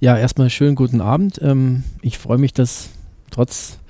Ja, 0.00 0.16
erstmal 0.16 0.48
schönen 0.48 0.76
guten 0.76 1.00
Abend. 1.00 1.40
Ähm, 1.42 1.82
ich 2.02 2.18
freue 2.18 2.38
mich, 2.38 2.52
dass 2.52 2.90
trotz 3.32 3.80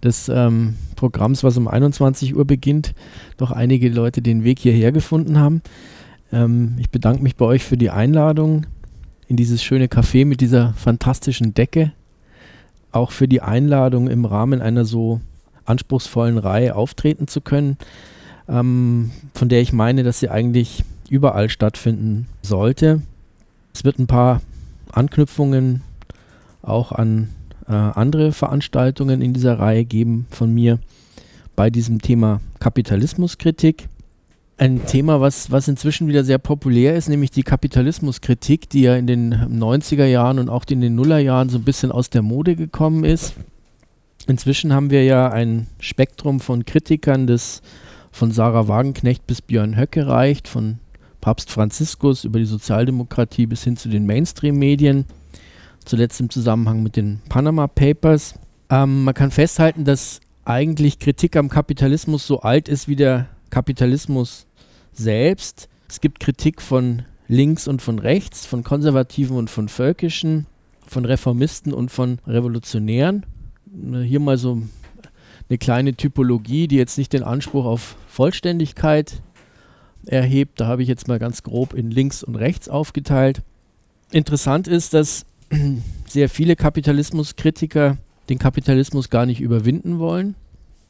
des 0.00 0.28
ähm, 0.28 0.76
Programms, 0.94 1.42
was 1.42 1.56
um 1.56 1.66
21 1.66 2.36
Uhr 2.36 2.44
beginnt, 2.44 2.94
doch 3.36 3.50
einige 3.50 3.88
Leute 3.88 4.22
den 4.22 4.44
Weg 4.44 4.60
hierher 4.60 4.92
gefunden 4.92 5.40
haben. 5.40 5.62
Ähm, 6.32 6.76
ich 6.78 6.90
bedanke 6.90 7.20
mich 7.20 7.34
bei 7.34 7.46
euch 7.46 7.64
für 7.64 7.76
die 7.76 7.90
Einladung 7.90 8.66
in 9.26 9.36
dieses 9.36 9.60
schöne 9.60 9.88
Café 9.88 10.24
mit 10.24 10.40
dieser 10.40 10.72
fantastischen 10.74 11.52
Decke. 11.52 11.90
Auch 12.92 13.10
für 13.10 13.26
die 13.26 13.42
Einladung 13.42 14.08
im 14.08 14.24
Rahmen 14.24 14.62
einer 14.62 14.84
so 14.84 15.20
anspruchsvollen 15.64 16.38
Reihe 16.38 16.76
auftreten 16.76 17.26
zu 17.26 17.40
können, 17.40 17.76
ähm, 18.48 19.10
von 19.34 19.48
der 19.48 19.62
ich 19.62 19.72
meine, 19.72 20.04
dass 20.04 20.20
sie 20.20 20.30
eigentlich 20.30 20.84
überall 21.10 21.48
stattfinden 21.48 22.28
sollte. 22.42 23.02
Es 23.74 23.82
wird 23.82 23.98
ein 23.98 24.06
paar 24.06 24.40
Anknüpfungen 24.92 25.82
auch 26.62 26.92
an 26.92 27.28
äh, 27.68 27.72
andere 27.72 28.32
Veranstaltungen 28.32 29.22
in 29.22 29.32
dieser 29.32 29.58
Reihe 29.58 29.84
geben 29.84 30.26
von 30.30 30.52
mir 30.52 30.78
bei 31.54 31.70
diesem 31.70 32.00
Thema 32.00 32.40
Kapitalismuskritik. 32.60 33.88
Ein 34.58 34.86
Thema, 34.86 35.20
was, 35.20 35.50
was 35.50 35.68
inzwischen 35.68 36.08
wieder 36.08 36.24
sehr 36.24 36.38
populär 36.38 36.96
ist, 36.96 37.08
nämlich 37.08 37.30
die 37.30 37.42
Kapitalismuskritik, 37.42 38.70
die 38.70 38.82
ja 38.82 38.96
in 38.96 39.06
den 39.06 39.34
90er 39.34 40.06
Jahren 40.06 40.38
und 40.38 40.48
auch 40.48 40.64
in 40.70 40.80
den 40.80 40.94
Nullerjahren 40.94 41.50
so 41.50 41.58
ein 41.58 41.64
bisschen 41.64 41.92
aus 41.92 42.08
der 42.08 42.22
Mode 42.22 42.56
gekommen 42.56 43.04
ist. 43.04 43.34
Inzwischen 44.26 44.72
haben 44.72 44.90
wir 44.90 45.04
ja 45.04 45.30
ein 45.30 45.66
Spektrum 45.78 46.40
von 46.40 46.64
Kritikern, 46.64 47.26
das 47.26 47.60
von 48.10 48.32
Sarah 48.32 48.66
Wagenknecht 48.66 49.26
bis 49.26 49.42
Björn 49.42 49.76
Höcke 49.76 50.06
reicht, 50.06 50.48
von 50.48 50.78
Papst 51.26 51.50
Franziskus 51.50 52.22
über 52.22 52.38
die 52.38 52.44
Sozialdemokratie 52.44 53.46
bis 53.46 53.64
hin 53.64 53.76
zu 53.76 53.88
den 53.88 54.06
Mainstream-Medien, 54.06 55.06
zuletzt 55.84 56.20
im 56.20 56.30
Zusammenhang 56.30 56.84
mit 56.84 56.94
den 56.94 57.20
Panama 57.28 57.66
Papers. 57.66 58.36
Ähm, 58.70 59.02
man 59.02 59.12
kann 59.12 59.32
festhalten, 59.32 59.84
dass 59.84 60.20
eigentlich 60.44 61.00
Kritik 61.00 61.34
am 61.34 61.48
Kapitalismus 61.48 62.28
so 62.28 62.42
alt 62.42 62.68
ist 62.68 62.86
wie 62.86 62.94
der 62.94 63.26
Kapitalismus 63.50 64.46
selbst. 64.92 65.68
Es 65.88 66.00
gibt 66.00 66.20
Kritik 66.20 66.62
von 66.62 67.02
links 67.26 67.66
und 67.66 67.82
von 67.82 67.98
rechts, 67.98 68.46
von 68.46 68.62
Konservativen 68.62 69.36
und 69.36 69.50
von 69.50 69.68
Völkischen, 69.68 70.46
von 70.86 71.04
Reformisten 71.04 71.72
und 71.72 71.90
von 71.90 72.20
Revolutionären. 72.28 73.26
Hier 74.04 74.20
mal 74.20 74.38
so 74.38 74.62
eine 75.48 75.58
kleine 75.58 75.94
Typologie, 75.94 76.68
die 76.68 76.76
jetzt 76.76 76.98
nicht 76.98 77.12
den 77.12 77.24
Anspruch 77.24 77.64
auf 77.64 77.96
Vollständigkeit 78.06 79.22
erhebt. 80.06 80.60
Da 80.60 80.66
habe 80.66 80.82
ich 80.82 80.88
jetzt 80.88 81.08
mal 81.08 81.18
ganz 81.18 81.42
grob 81.42 81.74
in 81.74 81.90
links 81.90 82.22
und 82.22 82.36
rechts 82.36 82.68
aufgeteilt. 82.68 83.42
Interessant 84.10 84.68
ist, 84.68 84.94
dass 84.94 85.26
sehr 86.06 86.28
viele 86.28 86.56
Kapitalismuskritiker 86.56 87.98
den 88.28 88.38
Kapitalismus 88.38 89.10
gar 89.10 89.26
nicht 89.26 89.40
überwinden 89.40 89.98
wollen 89.98 90.34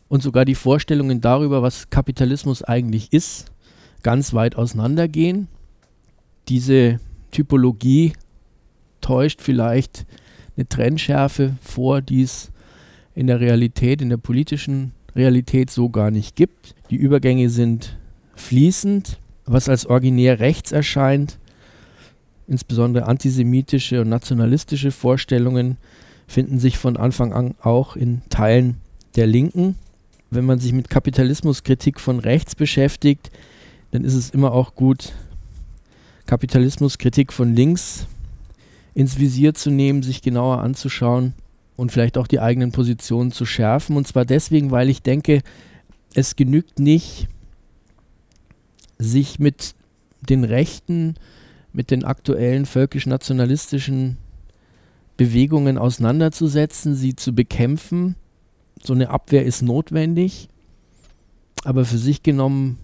und 0.08 0.22
sogar 0.22 0.44
die 0.44 0.54
Vorstellungen 0.54 1.20
darüber, 1.20 1.62
was 1.62 1.90
Kapitalismus 1.90 2.62
eigentlich 2.62 3.12
ist, 3.12 3.52
ganz 4.02 4.32
weit 4.32 4.56
auseinandergehen. 4.56 5.48
Diese 6.48 7.00
Typologie 7.30 8.12
täuscht 9.00 9.42
vielleicht 9.42 10.06
eine 10.56 10.68
Trennschärfe 10.68 11.56
vor, 11.60 12.00
die 12.00 12.22
es 12.22 12.50
in 13.14 13.26
der 13.26 13.40
Realität, 13.40 14.00
in 14.00 14.08
der 14.08 14.16
politischen 14.16 14.92
Realität 15.14 15.70
so 15.70 15.88
gar 15.88 16.10
nicht 16.10 16.36
gibt. 16.36 16.74
Die 16.90 16.96
Übergänge 16.96 17.50
sind 17.50 17.98
fließend, 18.36 19.18
was 19.44 19.68
als 19.68 19.86
originär 19.86 20.38
rechts 20.38 20.72
erscheint, 20.72 21.38
insbesondere 22.46 23.06
antisemitische 23.06 24.00
und 24.00 24.08
nationalistische 24.08 24.92
Vorstellungen 24.92 25.78
finden 26.28 26.58
sich 26.58 26.78
von 26.78 26.96
Anfang 26.96 27.32
an 27.32 27.54
auch 27.60 27.96
in 27.96 28.22
Teilen 28.30 28.76
der 29.16 29.26
Linken. 29.26 29.76
Wenn 30.30 30.44
man 30.44 30.58
sich 30.58 30.72
mit 30.72 30.90
Kapitalismuskritik 30.90 32.00
von 32.00 32.18
rechts 32.18 32.54
beschäftigt, 32.54 33.30
dann 33.90 34.04
ist 34.04 34.14
es 34.14 34.30
immer 34.30 34.52
auch 34.52 34.74
gut, 34.74 35.12
Kapitalismuskritik 36.26 37.32
von 37.32 37.54
links 37.54 38.06
ins 38.94 39.18
Visier 39.18 39.54
zu 39.54 39.70
nehmen, 39.70 40.02
sich 40.02 40.22
genauer 40.22 40.60
anzuschauen 40.60 41.34
und 41.76 41.92
vielleicht 41.92 42.18
auch 42.18 42.26
die 42.26 42.40
eigenen 42.40 42.72
Positionen 42.72 43.30
zu 43.30 43.46
schärfen. 43.46 43.96
Und 43.96 44.08
zwar 44.08 44.24
deswegen, 44.24 44.70
weil 44.72 44.88
ich 44.88 45.02
denke, 45.02 45.42
es 46.14 46.34
genügt 46.34 46.80
nicht, 46.80 47.28
sich 48.98 49.38
mit 49.38 49.74
den 50.20 50.44
Rechten, 50.44 51.14
mit 51.72 51.90
den 51.90 52.04
aktuellen 52.04 52.66
völkisch-nationalistischen 52.66 54.16
Bewegungen 55.16 55.78
auseinanderzusetzen, 55.78 56.94
sie 56.94 57.16
zu 57.16 57.34
bekämpfen. 57.34 58.16
So 58.82 58.92
eine 58.92 59.10
Abwehr 59.10 59.44
ist 59.44 59.62
notwendig, 59.62 60.48
aber 61.64 61.84
für 61.84 61.98
sich 61.98 62.22
genommen 62.22 62.78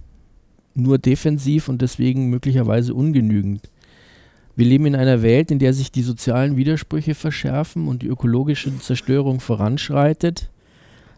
nur 0.74 0.98
defensiv 0.98 1.68
und 1.68 1.82
deswegen 1.82 2.30
möglicherweise 2.30 2.94
ungenügend. 2.94 3.70
Wir 4.56 4.66
leben 4.66 4.86
in 4.86 4.96
einer 4.96 5.22
Welt, 5.22 5.50
in 5.50 5.58
der 5.58 5.72
sich 5.72 5.92
die 5.92 6.02
sozialen 6.02 6.56
Widersprüche 6.56 7.14
verschärfen 7.14 7.88
und 7.88 8.02
die 8.02 8.08
ökologische 8.08 8.78
Zerstörung 8.78 9.40
voranschreitet. 9.40 10.50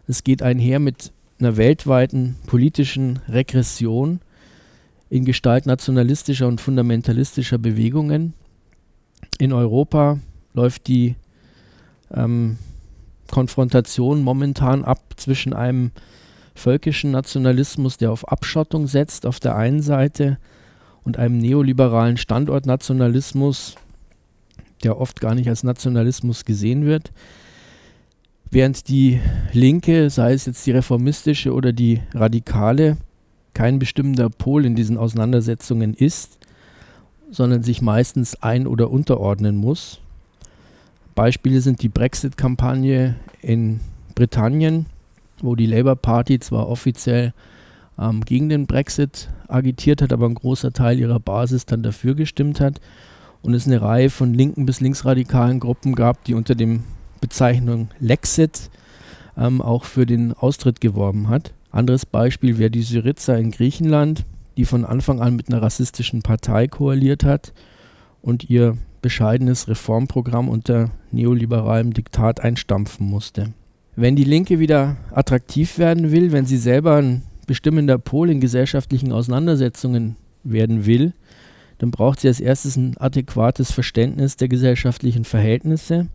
Es 0.07 0.23
geht 0.23 0.41
einher 0.41 0.79
mit 0.79 1.11
einer 1.39 1.57
weltweiten 1.57 2.35
politischen 2.47 3.19
Regression 3.27 4.19
in 5.09 5.25
Gestalt 5.25 5.65
nationalistischer 5.65 6.47
und 6.47 6.61
fundamentalistischer 6.61 7.57
Bewegungen. 7.57 8.33
In 9.37 9.53
Europa 9.53 10.19
läuft 10.53 10.87
die 10.87 11.15
ähm, 12.13 12.57
Konfrontation 13.29 14.23
momentan 14.23 14.83
ab 14.83 15.13
zwischen 15.17 15.53
einem 15.53 15.91
völkischen 16.55 17.11
Nationalismus, 17.11 17.97
der 17.97 18.11
auf 18.11 18.27
Abschottung 18.27 18.87
setzt, 18.87 19.25
auf 19.25 19.39
der 19.39 19.55
einen 19.55 19.81
Seite, 19.81 20.37
und 21.03 21.17
einem 21.17 21.37
neoliberalen 21.37 22.17
Standortnationalismus, 22.17 23.75
der 24.83 24.99
oft 24.99 25.21
gar 25.21 25.35
nicht 25.35 25.47
als 25.47 25.63
Nationalismus 25.63 26.45
gesehen 26.45 26.85
wird. 26.85 27.11
Während 28.49 28.87
die 28.87 29.19
Linke, 29.53 30.09
sei 30.09 30.33
es 30.33 30.45
jetzt 30.45 30.65
die 30.65 30.71
reformistische 30.71 31.53
oder 31.53 31.73
die 31.73 32.01
radikale, 32.13 32.97
kein 33.55 33.79
bestimmender 33.79 34.29
Pol 34.29 34.65
in 34.65 34.75
diesen 34.75 34.97
Auseinandersetzungen 34.97 35.95
ist, 35.95 36.37
sondern 37.31 37.63
sich 37.63 37.81
meistens 37.81 38.35
ein- 38.43 38.67
oder 38.67 38.91
unterordnen 38.91 39.55
muss. 39.55 39.99
Beispiele 41.15 41.61
sind 41.61 41.81
die 41.81 41.89
Brexit-Kampagne 41.89 43.15
in 43.41 43.79
Britannien, 44.13 44.85
wo 45.41 45.55
die 45.55 45.65
Labour 45.65 45.95
Party 45.95 46.39
zwar 46.39 46.67
offiziell 46.67 47.33
ähm, 47.97 48.21
gegen 48.21 48.49
den 48.49 48.67
Brexit 48.67 49.29
agitiert 49.47 50.01
hat, 50.01 50.11
aber 50.11 50.27
ein 50.27 50.35
großer 50.35 50.73
Teil 50.73 50.99
ihrer 50.99 51.19
Basis 51.19 51.65
dann 51.65 51.81
dafür 51.81 52.15
gestimmt 52.15 52.59
hat 52.59 52.81
und 53.41 53.53
es 53.53 53.65
eine 53.65 53.81
Reihe 53.81 54.09
von 54.09 54.33
linken 54.33 54.65
bis 54.65 54.81
linksradikalen 54.81 55.59
Gruppen 55.59 55.95
gab, 55.95 56.23
die 56.25 56.33
unter 56.33 56.55
dem 56.55 56.83
Bezeichnung 57.21 57.89
Lexit 57.99 58.69
ähm, 59.37 59.61
auch 59.61 59.85
für 59.85 60.05
den 60.05 60.33
Austritt 60.33 60.81
geworben 60.81 61.29
hat. 61.29 61.53
Anderes 61.75 62.05
Beispiel 62.05 62.57
wäre 62.57 62.71
die 62.71 62.83
Syriza 62.83 63.35
in 63.35 63.51
Griechenland, 63.51 64.23
die 64.55 64.63
von 64.63 64.85
Anfang 64.85 65.19
an 65.19 65.35
mit 65.35 65.49
einer 65.49 65.61
rassistischen 65.61 66.21
Partei 66.21 66.67
koaliert 66.67 67.25
hat 67.25 67.51
und 68.21 68.49
ihr 68.49 68.77
bescheidenes 69.01 69.67
Reformprogramm 69.67 70.47
unter 70.47 70.91
neoliberalem 71.11 71.91
Diktat 71.91 72.39
einstampfen 72.39 73.05
musste. 73.05 73.53
Wenn 73.97 74.15
die 74.15 74.23
Linke 74.23 74.59
wieder 74.59 74.95
attraktiv 75.11 75.77
werden 75.77 76.13
will, 76.13 76.31
wenn 76.31 76.45
sie 76.45 76.55
selber 76.55 76.95
ein 76.95 77.23
bestimmender 77.45 77.97
Pol 77.97 78.29
in 78.29 78.39
gesellschaftlichen 78.39 79.11
Auseinandersetzungen 79.11 80.15
werden 80.45 80.85
will, 80.85 81.11
dann 81.79 81.91
braucht 81.91 82.21
sie 82.21 82.29
als 82.29 82.39
erstes 82.39 82.77
ein 82.77 82.95
adäquates 82.99 83.73
Verständnis 83.73 84.37
der 84.37 84.47
gesellschaftlichen 84.47 85.25
Verhältnisse, 85.25 86.07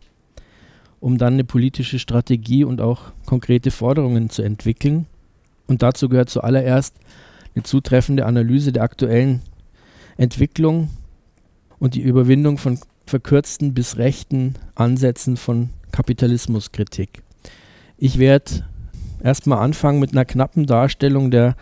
um 0.99 1.19
dann 1.19 1.33
eine 1.33 1.43
politische 1.43 1.99
Strategie 1.99 2.63
und 2.63 2.81
auch 2.81 3.13
konkrete 3.27 3.69
Forderungen 3.69 4.31
zu 4.31 4.41
entwickeln. 4.41 5.05
Und 5.71 5.81
dazu 5.81 6.09
gehört 6.09 6.29
zuallererst 6.29 6.95
eine 7.55 7.63
zutreffende 7.63 8.25
Analyse 8.25 8.73
der 8.73 8.83
aktuellen 8.83 9.41
Entwicklung 10.17 10.89
und 11.79 11.95
die 11.95 12.01
Überwindung 12.01 12.57
von 12.57 12.77
verkürzten 13.05 13.73
bis 13.73 13.95
rechten 13.95 14.55
Ansätzen 14.75 15.37
von 15.37 15.69
Kapitalismuskritik. 15.93 17.23
Ich 17.97 18.17
werde 18.17 18.65
erstmal 19.23 19.59
anfangen 19.59 20.01
mit 20.01 20.11
einer 20.11 20.25
knappen 20.25 20.65
Darstellung 20.65 21.31
der 21.31 21.55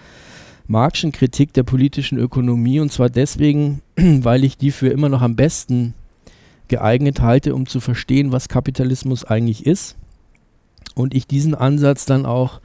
Marxischen 0.66 1.12
Kritik 1.12 1.54
der 1.54 1.62
politischen 1.62 2.18
Ökonomie 2.18 2.80
und 2.80 2.92
zwar 2.92 3.12
deswegen, 3.12 3.84
weil 3.96 4.44
ich 4.44 4.58
die 4.58 4.72
für 4.72 4.88
immer 4.88 5.10
noch 5.10 5.22
am 5.22 5.36
besten 5.36 5.94
geeignet 6.68 7.22
halte, 7.22 7.54
um 7.54 7.68
zu 7.68 7.80
verstehen, 7.80 8.32
was 8.32 8.50
Kapitalismus 8.50 9.24
eigentlich 9.24 9.68
ist 9.68 9.96
und 10.96 11.14
ich 11.14 11.28
diesen 11.28 11.54
Ansatz 11.54 12.08
dann 12.08 12.26
auch 12.26 12.60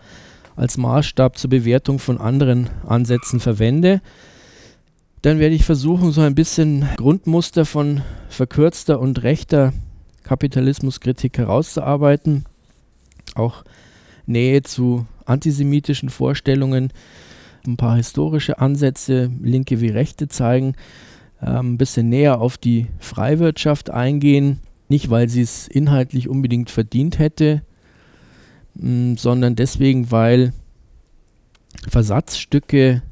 als 0.56 0.76
Maßstab 0.76 1.38
zur 1.38 1.50
Bewertung 1.50 1.98
von 1.98 2.18
anderen 2.18 2.68
Ansätzen 2.86 3.40
verwende, 3.40 4.00
dann 5.22 5.38
werde 5.38 5.54
ich 5.54 5.64
versuchen, 5.64 6.12
so 6.12 6.20
ein 6.20 6.34
bisschen 6.34 6.86
Grundmuster 6.96 7.64
von 7.64 8.02
verkürzter 8.28 9.00
und 9.00 9.22
rechter 9.22 9.72
Kapitalismuskritik 10.22 11.38
herauszuarbeiten, 11.38 12.44
auch 13.34 13.64
Nähe 14.26 14.62
zu 14.62 15.06
antisemitischen 15.24 16.10
Vorstellungen, 16.10 16.92
ein 17.66 17.76
paar 17.76 17.96
historische 17.96 18.58
Ansätze, 18.58 19.30
linke 19.42 19.80
wie 19.80 19.88
rechte 19.88 20.28
zeigen, 20.28 20.74
ähm, 21.42 21.74
ein 21.74 21.78
bisschen 21.78 22.08
näher 22.08 22.40
auf 22.40 22.58
die 22.58 22.88
Freiwirtschaft 22.98 23.90
eingehen, 23.90 24.60
nicht 24.88 25.10
weil 25.10 25.28
sie 25.28 25.42
es 25.42 25.68
inhaltlich 25.68 26.28
unbedingt 26.28 26.70
verdient 26.70 27.18
hätte, 27.18 27.62
mh, 28.74 29.18
sondern 29.18 29.56
deswegen, 29.56 30.10
weil 30.10 30.52
Versatzstücke 31.88 33.02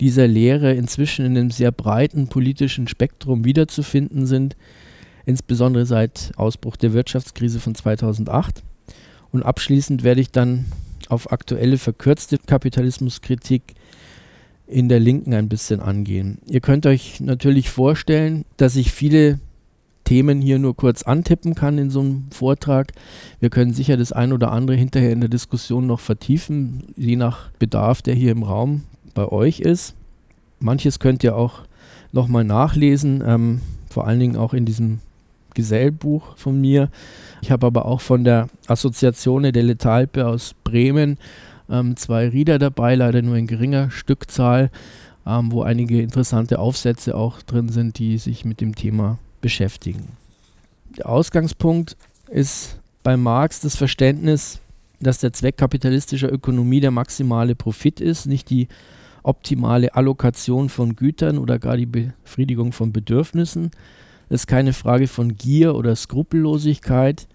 dieser 0.00 0.28
Lehre 0.28 0.74
inzwischen 0.74 1.26
in 1.26 1.36
einem 1.36 1.50
sehr 1.50 1.72
breiten 1.72 2.28
politischen 2.28 2.88
Spektrum 2.88 3.44
wiederzufinden 3.44 4.26
sind, 4.26 4.56
insbesondere 5.26 5.86
seit 5.86 6.32
Ausbruch 6.36 6.76
der 6.76 6.92
Wirtschaftskrise 6.92 7.60
von 7.60 7.74
2008. 7.74 8.62
Und 9.32 9.42
abschließend 9.42 10.04
werde 10.04 10.20
ich 10.20 10.30
dann 10.30 10.66
auf 11.08 11.32
aktuelle 11.32 11.78
verkürzte 11.78 12.38
Kapitalismuskritik 12.38 13.74
in 14.66 14.88
der 14.88 15.00
Linken 15.00 15.34
ein 15.34 15.48
bisschen 15.48 15.80
angehen. 15.80 16.38
Ihr 16.46 16.60
könnt 16.60 16.86
euch 16.86 17.20
natürlich 17.20 17.70
vorstellen, 17.70 18.44
dass 18.56 18.76
ich 18.76 18.92
viele 18.92 19.40
Themen 20.08 20.40
hier 20.40 20.58
nur 20.58 20.74
kurz 20.74 21.02
antippen 21.02 21.54
kann 21.54 21.76
in 21.76 21.90
so 21.90 22.00
einem 22.00 22.28
Vortrag. 22.30 22.92
Wir 23.40 23.50
können 23.50 23.74
sicher 23.74 23.98
das 23.98 24.10
ein 24.10 24.32
oder 24.32 24.52
andere 24.52 24.74
hinterher 24.74 25.12
in 25.12 25.20
der 25.20 25.28
Diskussion 25.28 25.86
noch 25.86 26.00
vertiefen, 26.00 26.84
je 26.96 27.14
nach 27.14 27.50
Bedarf, 27.58 28.00
der 28.00 28.14
hier 28.14 28.32
im 28.32 28.42
Raum 28.42 28.84
bei 29.12 29.28
euch 29.28 29.60
ist. 29.60 29.94
Manches 30.60 30.98
könnt 30.98 31.22
ihr 31.24 31.36
auch 31.36 31.60
nochmal 32.10 32.44
nachlesen, 32.44 33.22
ähm, 33.22 33.60
vor 33.90 34.06
allen 34.06 34.18
Dingen 34.18 34.36
auch 34.36 34.54
in 34.54 34.64
diesem 34.64 35.00
Gesellbuch 35.52 36.38
von 36.38 36.58
mir. 36.58 36.88
Ich 37.42 37.50
habe 37.50 37.66
aber 37.66 37.84
auch 37.84 38.00
von 38.00 38.24
der 38.24 38.48
Assoziazione 38.66 39.52
delle 39.52 39.76
Talpe 39.76 40.26
aus 40.26 40.54
Bremen 40.64 41.18
ähm, 41.68 41.98
zwei 41.98 42.30
Rieder 42.30 42.58
dabei, 42.58 42.94
leider 42.94 43.20
nur 43.20 43.36
in 43.36 43.46
geringer 43.46 43.90
Stückzahl, 43.90 44.70
ähm, 45.26 45.52
wo 45.52 45.60
einige 45.60 46.00
interessante 46.00 46.60
Aufsätze 46.60 47.14
auch 47.14 47.42
drin 47.42 47.68
sind, 47.68 47.98
die 47.98 48.16
sich 48.16 48.46
mit 48.46 48.62
dem 48.62 48.74
Thema 48.74 49.18
beschäftigen. 49.40 50.16
Der 50.96 51.08
Ausgangspunkt 51.08 51.96
ist 52.30 52.78
bei 53.02 53.16
Marx 53.16 53.60
das 53.60 53.76
Verständnis, 53.76 54.60
dass 55.00 55.18
der 55.18 55.32
Zweck 55.32 55.56
kapitalistischer 55.56 56.32
Ökonomie 56.32 56.80
der 56.80 56.90
maximale 56.90 57.54
Profit 57.54 58.00
ist, 58.00 58.26
nicht 58.26 58.50
die 58.50 58.68
optimale 59.22 59.94
Allokation 59.94 60.68
von 60.68 60.96
Gütern 60.96 61.38
oder 61.38 61.58
gar 61.58 61.76
die 61.76 61.86
Befriedigung 61.86 62.72
von 62.72 62.92
Bedürfnissen. 62.92 63.70
Es 64.28 64.42
ist 64.42 64.46
keine 64.46 64.72
Frage 64.72 65.06
von 65.06 65.36
Gier 65.36 65.74
oder 65.74 65.94
Skrupellosigkeit, 65.94 67.28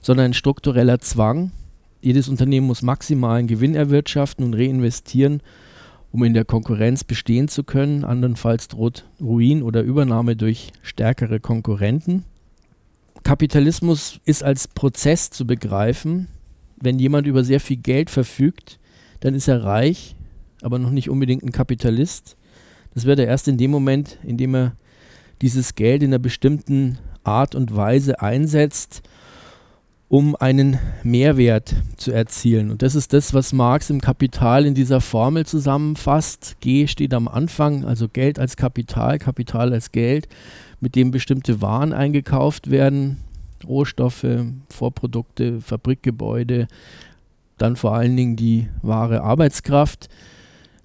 sondern 0.00 0.26
ein 0.26 0.34
struktureller 0.34 1.00
Zwang. 1.00 1.52
Jedes 2.00 2.28
Unternehmen 2.28 2.66
muss 2.66 2.82
maximalen 2.82 3.46
Gewinn 3.46 3.74
erwirtschaften 3.74 4.44
und 4.44 4.54
reinvestieren, 4.54 5.40
um 6.12 6.24
in 6.24 6.34
der 6.34 6.44
Konkurrenz 6.44 7.04
bestehen 7.04 7.48
zu 7.48 7.64
können. 7.64 8.04
Andernfalls 8.04 8.68
droht 8.68 9.04
Ruin 9.20 9.62
oder 9.62 9.82
Übernahme 9.82 10.36
durch 10.36 10.72
stärkere 10.82 11.40
Konkurrenten. 11.40 12.24
Kapitalismus 13.22 14.20
ist 14.24 14.44
als 14.44 14.68
Prozess 14.68 15.30
zu 15.30 15.46
begreifen. 15.46 16.28
Wenn 16.80 16.98
jemand 16.98 17.26
über 17.26 17.42
sehr 17.42 17.60
viel 17.60 17.76
Geld 17.76 18.10
verfügt, 18.10 18.78
dann 19.20 19.34
ist 19.34 19.48
er 19.48 19.64
reich, 19.64 20.14
aber 20.62 20.78
noch 20.78 20.90
nicht 20.90 21.10
unbedingt 21.10 21.42
ein 21.42 21.52
Kapitalist. 21.52 22.36
Das 22.94 23.04
wird 23.04 23.18
er 23.18 23.26
erst 23.26 23.48
in 23.48 23.58
dem 23.58 23.70
Moment, 23.70 24.18
in 24.22 24.36
dem 24.36 24.54
er 24.54 24.76
dieses 25.42 25.74
Geld 25.74 26.02
in 26.02 26.10
einer 26.10 26.18
bestimmten 26.18 26.98
Art 27.24 27.54
und 27.54 27.74
Weise 27.74 28.20
einsetzt, 28.20 29.02
um 30.08 30.36
einen 30.36 30.78
Mehrwert 31.02 31.74
zu 31.96 32.12
erzielen. 32.12 32.70
Und 32.70 32.82
das 32.82 32.94
ist 32.94 33.12
das, 33.12 33.34
was 33.34 33.52
Marx 33.52 33.90
im 33.90 34.00
Kapital 34.00 34.64
in 34.64 34.74
dieser 34.74 35.00
Formel 35.00 35.46
zusammenfasst. 35.46 36.56
G 36.60 36.86
steht 36.86 37.12
am 37.12 37.26
Anfang, 37.26 37.84
also 37.84 38.08
Geld 38.08 38.38
als 38.38 38.56
Kapital, 38.56 39.18
Kapital 39.18 39.72
als 39.72 39.90
Geld, 39.90 40.28
mit 40.80 40.94
dem 40.94 41.10
bestimmte 41.10 41.60
Waren 41.60 41.92
eingekauft 41.92 42.70
werden, 42.70 43.18
Rohstoffe, 43.66 44.26
Vorprodukte, 44.68 45.60
Fabrikgebäude, 45.60 46.68
dann 47.58 47.74
vor 47.74 47.94
allen 47.94 48.16
Dingen 48.16 48.36
die 48.36 48.68
wahre 48.82 49.22
Arbeitskraft, 49.22 50.08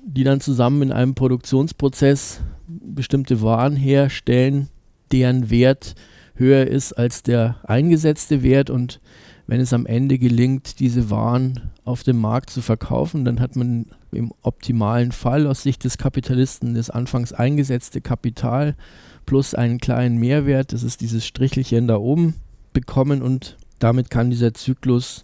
die 0.04 0.24
dann 0.24 0.40
zusammen 0.40 0.82
in 0.84 0.92
einem 0.92 1.14
Produktionsprozess 1.14 2.42
bestimmte 2.68 3.42
Waren 3.42 3.76
herstellen, 3.76 4.70
deren 5.12 5.52
Wert 5.52 5.96
höher 6.36 6.68
ist 6.68 6.94
als 6.94 7.24
der 7.24 7.58
eingesetzte 7.64 8.44
Wert 8.44 8.70
und 8.70 9.00
wenn 9.48 9.60
es 9.60 9.74
am 9.74 9.86
Ende 9.86 10.18
gelingt, 10.18 10.80
diese 10.80 11.10
Waren 11.10 11.72
auf 11.84 12.04
dem 12.04 12.18
Markt 12.18 12.50
zu 12.50 12.62
verkaufen, 12.62 13.26
dann 13.26 13.40
hat 13.40 13.56
man 13.56 13.88
im 14.12 14.32
optimalen 14.44 15.12
Fall 15.12 15.46
aus 15.48 15.64
Sicht 15.64 15.84
des 15.84 15.98
Kapitalisten 15.98 16.76
das 16.76 16.90
anfangs 16.90 17.34
eingesetzte 17.34 18.02
Kapital 18.02 18.76
plus 19.26 19.54
einen 19.54 19.80
kleinen 19.80 20.18
Mehrwert, 20.18 20.74
das 20.74 20.84
ist 20.84 21.02
dieses 21.02 21.26
Strichelchen 21.26 21.88
da 21.88 21.98
oben, 21.98 22.36
bekommen 22.74 23.22
und 23.22 23.58
damit 23.80 24.10
kann 24.10 24.30
dieser 24.30 24.54
Zyklus 24.54 25.24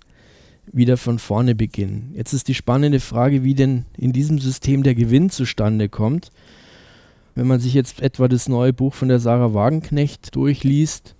wieder 0.71 0.97
von 0.97 1.19
vorne 1.19 1.55
beginnen. 1.55 2.11
Jetzt 2.15 2.33
ist 2.33 2.47
die 2.47 2.53
spannende 2.53 2.99
Frage, 2.99 3.43
wie 3.43 3.55
denn 3.55 3.85
in 3.97 4.11
diesem 4.11 4.39
System 4.39 4.83
der 4.83 4.95
Gewinn 4.95 5.29
zustande 5.29 5.87
kommt. 5.89 6.31
Wenn 7.37 7.45
man 7.45 7.59
sich 7.59 7.75
jetzt 7.75 8.01
etwa 8.01 8.27
das 8.27 8.49
neue 8.49 8.73
Buch 8.73 8.95
von 8.95 9.09
der 9.09 9.19
Sarah 9.19 9.53
Wagenknecht 9.53 10.35
durchliest, 10.35 11.13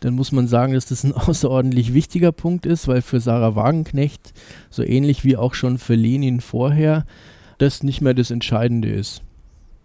dann 0.00 0.12
muss 0.12 0.30
man 0.30 0.46
sagen, 0.46 0.74
dass 0.74 0.84
das 0.84 1.04
ein 1.04 1.12
außerordentlich 1.14 1.94
wichtiger 1.94 2.32
Punkt 2.32 2.66
ist, 2.66 2.86
weil 2.86 3.00
für 3.00 3.18
Sarah 3.18 3.56
Wagenknecht, 3.56 4.34
so 4.68 4.82
ähnlich 4.82 5.24
wie 5.24 5.38
auch 5.38 5.54
schon 5.54 5.78
für 5.78 5.94
Lenin 5.94 6.42
vorher, 6.42 7.06
das 7.56 7.82
nicht 7.82 8.02
mehr 8.02 8.12
das 8.12 8.30
Entscheidende 8.30 8.90
ist. 8.90 9.22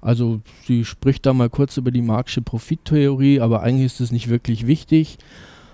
Also 0.02 0.42
sie 0.68 0.84
spricht 0.84 1.26
da 1.26 1.32
mal 1.32 1.50
kurz 1.50 1.78
über 1.78 1.92
die 1.92 2.02
Marxische 2.02 2.42
Profittheorie, 2.42 3.40
aber 3.40 3.64
eigentlich 3.64 3.86
ist 3.86 4.02
das 4.02 4.12
nicht 4.12 4.28
wirklich 4.28 4.68
wichtig, 4.68 5.18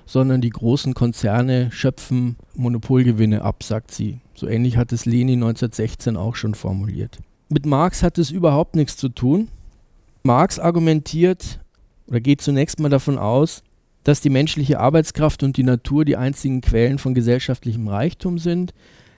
sondern 0.06 0.40
die 0.40 0.52
großen 0.52 0.94
Konzerne 0.94 1.72
schöpfen 1.72 2.36
Monopolgewinne 2.54 3.42
ab, 3.42 3.64
sagt 3.64 3.90
sie. 3.90 4.20
So 4.36 4.48
ähnlich 4.48 4.78
hat 4.78 4.92
es 4.92 5.08
Lenin 5.08 5.42
1916 5.42 6.16
auch 6.16 6.36
schon 6.36 6.54
formuliert. 6.54 7.18
Mit 7.50 7.66
Marx 7.66 8.04
hat 8.04 8.20
es 8.20 8.30
überhaupt 8.30 8.76
nichts 8.76 8.96
zu 8.96 9.10
tun. 9.10 9.48
Marx 10.24 10.60
argumentiert 10.60 11.60
oder 12.08 12.20
geht 12.20 12.42
zunächst 12.42 12.80
mal 12.80 12.90
davon 12.90 13.18
aus, 13.18 13.64
dass 14.04 14.22
die 14.22 14.30
menschliche 14.30 14.80
Arbeitskraft 14.80 15.44
und 15.44 15.58
die 15.58 15.64
Natur 15.64 16.06
die 16.06 16.18
einzigen 16.18 16.62
Quellen 16.62 16.98
von 16.98 17.14
gesellschaftlichem 17.14 17.88
Reichtum 17.88 18.38
sind. 18.38 18.74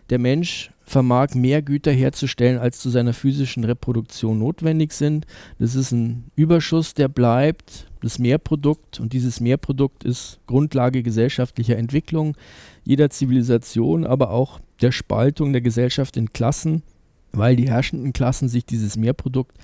Der 0.09 0.19
Mensch 0.19 0.71
vermag 0.83 1.35
mehr 1.35 1.61
Güter 1.61 1.91
herzustellen, 1.91 2.59
als 2.59 2.79
zu 2.79 2.89
seiner 2.89 3.13
physischen 3.13 3.63
Reproduktion 3.63 4.39
notwendig 4.39 4.91
sind. 4.91 5.25
Das 5.57 5.75
ist 5.75 5.91
ein 5.91 6.25
Überschuss, 6.35 6.93
der 6.93 7.07
bleibt, 7.07 7.87
das 8.01 8.19
Mehrprodukt. 8.19 8.99
Und 8.99 9.13
dieses 9.13 9.39
Mehrprodukt 9.39 10.03
ist 10.03 10.39
Grundlage 10.47 11.01
gesellschaftlicher 11.01 11.77
Entwicklung 11.77 12.35
jeder 12.83 13.09
Zivilisation, 13.09 14.05
aber 14.05 14.31
auch 14.31 14.59
der 14.81 14.91
Spaltung 14.91 15.53
der 15.53 15.61
Gesellschaft 15.61 16.17
in 16.17 16.33
Klassen, 16.33 16.83
weil 17.31 17.55
die 17.55 17.69
herrschenden 17.69 18.11
Klassen 18.11 18.49
sich 18.49 18.65
dieses 18.65 18.97
Mehrprodukt 18.97 19.55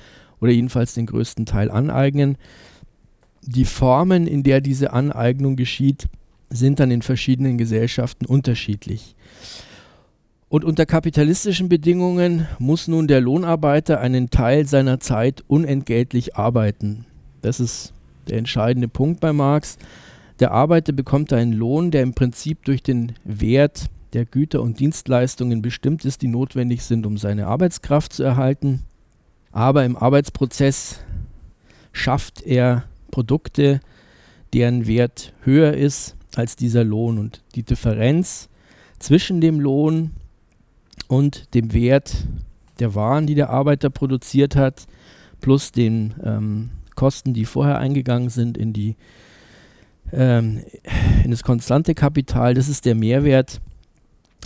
oder 0.42 0.52
jedenfalls 0.52 0.94
den 0.94 1.06
größten 1.06 1.46
Teil 1.46 1.72
aneignen. 1.72 2.38
Die 3.42 3.66
Formen, 3.66 4.28
in 4.28 4.44
der 4.44 4.62
diese 4.62 4.94
Aneignung 4.94 5.56
geschieht, 5.56 6.08
sind 6.50 6.80
dann 6.80 6.92
in 6.92 7.02
verschiedenen 7.02 7.58
Gesellschaften 7.58 8.26
unterschiedlich. 8.26 9.16
Und 10.50 10.64
unter 10.64 10.86
kapitalistischen 10.86 11.68
Bedingungen 11.68 12.48
muss 12.58 12.88
nun 12.88 13.08
der 13.08 13.20
Lohnarbeiter 13.20 14.00
einen 14.00 14.30
Teil 14.30 14.66
seiner 14.66 15.00
Zeit 15.00 15.44
unentgeltlich 15.48 16.36
arbeiten. 16.38 17.06
Das 17.42 17.60
ist 17.60 17.94
der 18.30 18.38
entscheidende 18.38 18.88
Punkt 18.88 19.20
bei 19.20 19.34
Marx. 19.34 19.78
Der 20.40 20.52
Arbeiter 20.52 20.94
bekommt 20.94 21.34
einen 21.34 21.52
Lohn, 21.52 21.92
der 21.92 22.04
im 22.04 22.14
Prinzip 22.14 22.64
durch 22.64 22.82
den 22.82 23.14
Wert 23.26 23.88
der 24.14 24.24
Güter 24.24 24.62
und 24.62 24.80
Dienstleistungen 24.80 25.62
bestimmt 25.62 26.06
ist, 26.06 26.22
die 26.22 26.28
notwendig 26.28 26.84
sind, 26.84 27.06
um 27.06 27.18
seine 27.18 27.48
Arbeitskraft 27.48 28.14
zu 28.14 28.24
erhalten. 28.24 28.84
Aber 29.58 29.86
im 29.86 29.98
Arbeitsprozess 29.98 31.00
schafft 31.92 32.44
er 32.44 32.84
Produkte, 33.10 33.80
deren 34.54 34.86
Wert 34.86 35.34
höher 35.42 35.74
ist 35.74 36.16
als 36.36 36.56
dieser 36.56 36.84
Lohn. 36.84 37.18
Und 37.18 37.42
die 37.56 37.64
Differenz 37.64 38.50
zwischen 39.00 39.42
dem 39.42 39.60
Lohn 39.60 40.12
und 41.08 41.56
dem 41.56 41.74
Wert 41.74 42.28
der 42.78 42.94
Waren, 42.94 43.26
die 43.26 43.34
der 43.34 43.50
Arbeiter 43.50 43.90
produziert 43.90 44.56
hat, 44.56 44.86
plus 45.42 45.72
den 45.72 46.14
ähm, 46.24 46.70
Kosten, 46.94 47.34
die 47.34 47.46
vorher 47.46 47.80
eingegangen 47.80 48.30
sind 48.30 48.60
in, 48.60 48.74
die, 48.74 48.96
ähm, 50.14 50.62
in 51.24 51.32
das 51.32 51.42
konstante 51.42 51.96
Kapital, 51.96 52.54
das 52.54 52.70
ist 52.70 52.86
der 52.86 52.94
Mehrwert, 52.94 53.60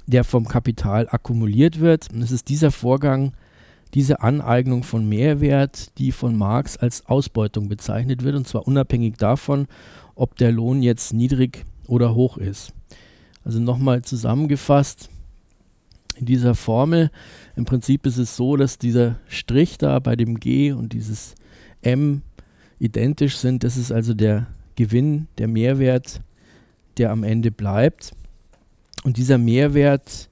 der 0.08 0.24
vom 0.24 0.48
Kapital 0.48 1.10
akkumuliert 1.12 1.82
wird. 1.82 2.08
Und 2.14 2.22
es 2.22 2.32
ist 2.32 2.48
dieser 2.48 2.72
Vorgang, 2.72 3.34
diese 3.94 4.22
Aneignung 4.22 4.84
von 4.84 5.08
Mehrwert, 5.08 5.98
die 5.98 6.12
von 6.12 6.36
Marx 6.38 6.78
als 6.78 7.06
Ausbeutung 7.06 7.68
bezeichnet 7.68 8.24
wird, 8.24 8.36
und 8.36 8.48
zwar 8.48 8.68
unabhängig 8.68 9.18
davon, 9.18 9.68
ob 10.16 10.38
der 10.38 10.52
Lohn 10.52 10.82
jetzt 10.82 11.14
niedrig 11.14 11.66
oder 11.88 12.16
hoch 12.16 12.38
ist. 12.38 12.74
Also 13.44 13.60
nochmal 13.60 14.02
zusammengefasst 14.04 15.10
in 16.16 16.26
dieser 16.26 16.54
Formel, 16.56 17.10
im 17.56 17.66
Prinzip 17.66 18.06
ist 18.06 18.18
es 18.18 18.36
so, 18.36 18.56
dass 18.56 18.78
dieser 18.78 19.18
Strich 19.28 19.78
da 19.78 20.00
bei 20.00 20.16
dem 20.16 20.40
G 20.40 20.72
und 20.72 20.94
dieses 20.94 21.36
M 21.82 22.22
identisch 22.80 23.38
sind. 23.38 23.64
Das 23.64 23.76
ist 23.76 23.92
also 23.92 24.14
der 24.14 24.48
Gewinn, 24.76 25.28
der 25.38 25.48
Mehrwert, 25.48 26.22
der 26.98 27.12
am 27.12 27.24
Ende 27.24 27.52
bleibt. 27.52 28.12
Und 29.04 29.18
dieser 29.18 29.38
Mehrwert 29.38 30.30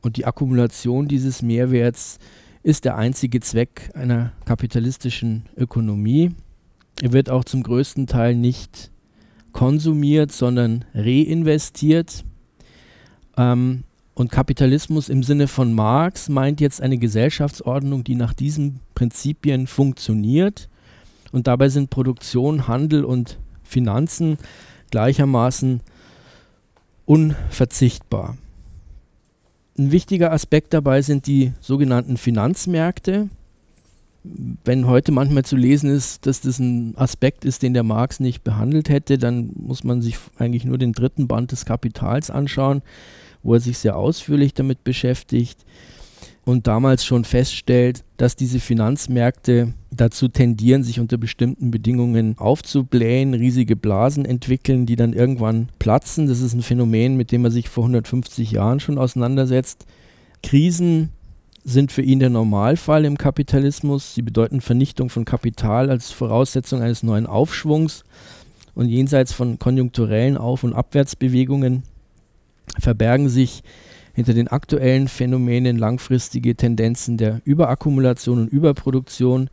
und 0.00 0.16
die 0.16 0.26
Akkumulation 0.26 1.08
dieses 1.08 1.42
Mehrwerts 1.42 2.18
ist 2.62 2.84
der 2.84 2.96
einzige 2.96 3.40
Zweck 3.40 3.90
einer 3.94 4.32
kapitalistischen 4.44 5.46
Ökonomie. 5.56 6.30
Er 7.00 7.12
wird 7.12 7.30
auch 7.30 7.44
zum 7.44 7.62
größten 7.62 8.06
Teil 8.06 8.36
nicht 8.36 8.90
konsumiert, 9.52 10.32
sondern 10.32 10.84
reinvestiert. 10.94 12.24
Ähm, 13.36 13.84
und 14.14 14.30
Kapitalismus 14.30 15.08
im 15.08 15.22
Sinne 15.22 15.48
von 15.48 15.72
Marx 15.72 16.28
meint 16.28 16.60
jetzt 16.60 16.82
eine 16.82 16.98
Gesellschaftsordnung, 16.98 18.04
die 18.04 18.14
nach 18.14 18.34
diesen 18.34 18.80
Prinzipien 18.94 19.66
funktioniert. 19.66 20.68
Und 21.32 21.46
dabei 21.46 21.70
sind 21.70 21.90
Produktion, 21.90 22.68
Handel 22.68 23.04
und 23.04 23.38
Finanzen 23.64 24.36
gleichermaßen 24.90 25.80
unverzichtbar. 27.06 28.36
Ein 29.78 29.90
wichtiger 29.90 30.32
Aspekt 30.32 30.74
dabei 30.74 31.00
sind 31.00 31.26
die 31.26 31.52
sogenannten 31.60 32.18
Finanzmärkte. 32.18 33.30
Wenn 34.22 34.86
heute 34.86 35.12
manchmal 35.12 35.44
zu 35.44 35.56
lesen 35.56 35.90
ist, 35.90 36.26
dass 36.26 36.42
das 36.42 36.58
ein 36.58 36.96
Aspekt 36.96 37.44
ist, 37.44 37.62
den 37.62 37.74
der 37.74 37.82
Marx 37.82 38.20
nicht 38.20 38.44
behandelt 38.44 38.88
hätte, 38.88 39.18
dann 39.18 39.50
muss 39.54 39.82
man 39.82 40.02
sich 40.02 40.16
eigentlich 40.36 40.64
nur 40.64 40.78
den 40.78 40.92
dritten 40.92 41.26
Band 41.26 41.52
des 41.52 41.64
Kapitals 41.64 42.30
anschauen, 42.30 42.82
wo 43.42 43.54
er 43.54 43.60
sich 43.60 43.78
sehr 43.78 43.96
ausführlich 43.96 44.54
damit 44.54 44.84
beschäftigt 44.84 45.64
und 46.44 46.66
damals 46.66 47.04
schon 47.04 47.24
feststellt, 47.24 48.04
dass 48.16 48.34
diese 48.34 48.58
Finanzmärkte 48.58 49.74
dazu 49.90 50.28
tendieren, 50.28 50.82
sich 50.82 50.98
unter 50.98 51.16
bestimmten 51.16 51.70
Bedingungen 51.70 52.36
aufzublähen, 52.38 53.34
riesige 53.34 53.76
Blasen 53.76 54.24
entwickeln, 54.24 54.86
die 54.86 54.96
dann 54.96 55.12
irgendwann 55.12 55.68
platzen. 55.78 56.26
Das 56.26 56.40
ist 56.40 56.54
ein 56.54 56.62
Phänomen, 56.62 57.16
mit 57.16 57.30
dem 57.30 57.44
er 57.44 57.50
sich 57.50 57.68
vor 57.68 57.84
150 57.84 58.50
Jahren 58.50 58.80
schon 58.80 58.98
auseinandersetzt. 58.98 59.86
Krisen 60.42 61.10
sind 61.64 61.92
für 61.92 62.02
ihn 62.02 62.18
der 62.18 62.30
Normalfall 62.30 63.04
im 63.04 63.16
Kapitalismus. 63.16 64.14
Sie 64.14 64.22
bedeuten 64.22 64.60
Vernichtung 64.60 65.10
von 65.10 65.24
Kapital 65.24 65.90
als 65.90 66.10
Voraussetzung 66.10 66.82
eines 66.82 67.04
neuen 67.04 67.26
Aufschwungs. 67.26 68.02
Und 68.74 68.88
jenseits 68.88 69.32
von 69.32 69.58
konjunkturellen 69.58 70.36
Auf- 70.36 70.64
und 70.64 70.72
Abwärtsbewegungen 70.72 71.84
verbergen 72.80 73.28
sich 73.28 73.62
hinter 74.12 74.34
den 74.34 74.48
aktuellen 74.48 75.08
Phänomenen 75.08 75.78
langfristige 75.78 76.54
Tendenzen 76.54 77.16
der 77.16 77.40
Überakkumulation 77.44 78.40
und 78.40 78.48
Überproduktion, 78.48 79.48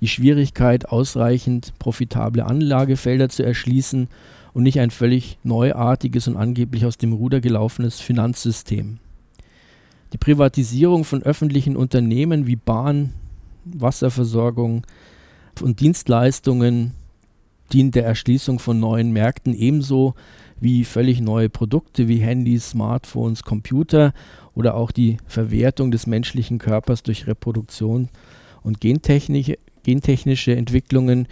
die 0.00 0.08
Schwierigkeit, 0.08 0.88
ausreichend 0.88 1.72
profitable 1.78 2.44
Anlagefelder 2.44 3.28
zu 3.28 3.42
erschließen 3.42 4.08
und 4.52 4.62
nicht 4.62 4.80
ein 4.80 4.90
völlig 4.90 5.38
neuartiges 5.44 6.28
und 6.28 6.36
angeblich 6.36 6.84
aus 6.84 6.98
dem 6.98 7.12
Ruder 7.12 7.40
gelaufenes 7.40 8.00
Finanzsystem. 8.00 8.98
Die 10.12 10.18
Privatisierung 10.18 11.04
von 11.04 11.22
öffentlichen 11.22 11.76
Unternehmen 11.76 12.46
wie 12.46 12.56
Bahn, 12.56 13.12
Wasserversorgung 13.64 14.86
und 15.62 15.80
Dienstleistungen 15.80 16.92
dient 17.72 17.94
der 17.94 18.04
Erschließung 18.04 18.58
von 18.58 18.78
neuen 18.78 19.12
Märkten 19.12 19.54
ebenso 19.54 20.14
wie 20.60 20.84
völlig 20.84 21.20
neue 21.20 21.48
Produkte 21.48 22.06
wie 22.06 22.18
Handys, 22.18 22.70
Smartphones, 22.70 23.42
Computer 23.42 24.12
oder 24.54 24.74
auch 24.74 24.92
die 24.92 25.16
Verwertung 25.26 25.90
des 25.90 26.06
menschlichen 26.06 26.58
Körpers 26.58 27.02
durch 27.02 27.26
Reproduktion 27.26 28.08
und 28.62 28.80
gentechnische 28.80 30.56
Entwicklungen. 30.56 31.26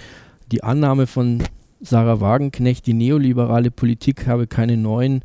Die 0.51 0.65
Annahme 0.65 1.07
von 1.07 1.45
Sarah 1.81 2.21
Wagenknecht, 2.21 2.87
die 2.87 2.95
neoliberale 2.95 3.71
Politik 3.71 4.27
habe 4.27 4.47
keine 4.47 4.77
neuen 4.77 5.23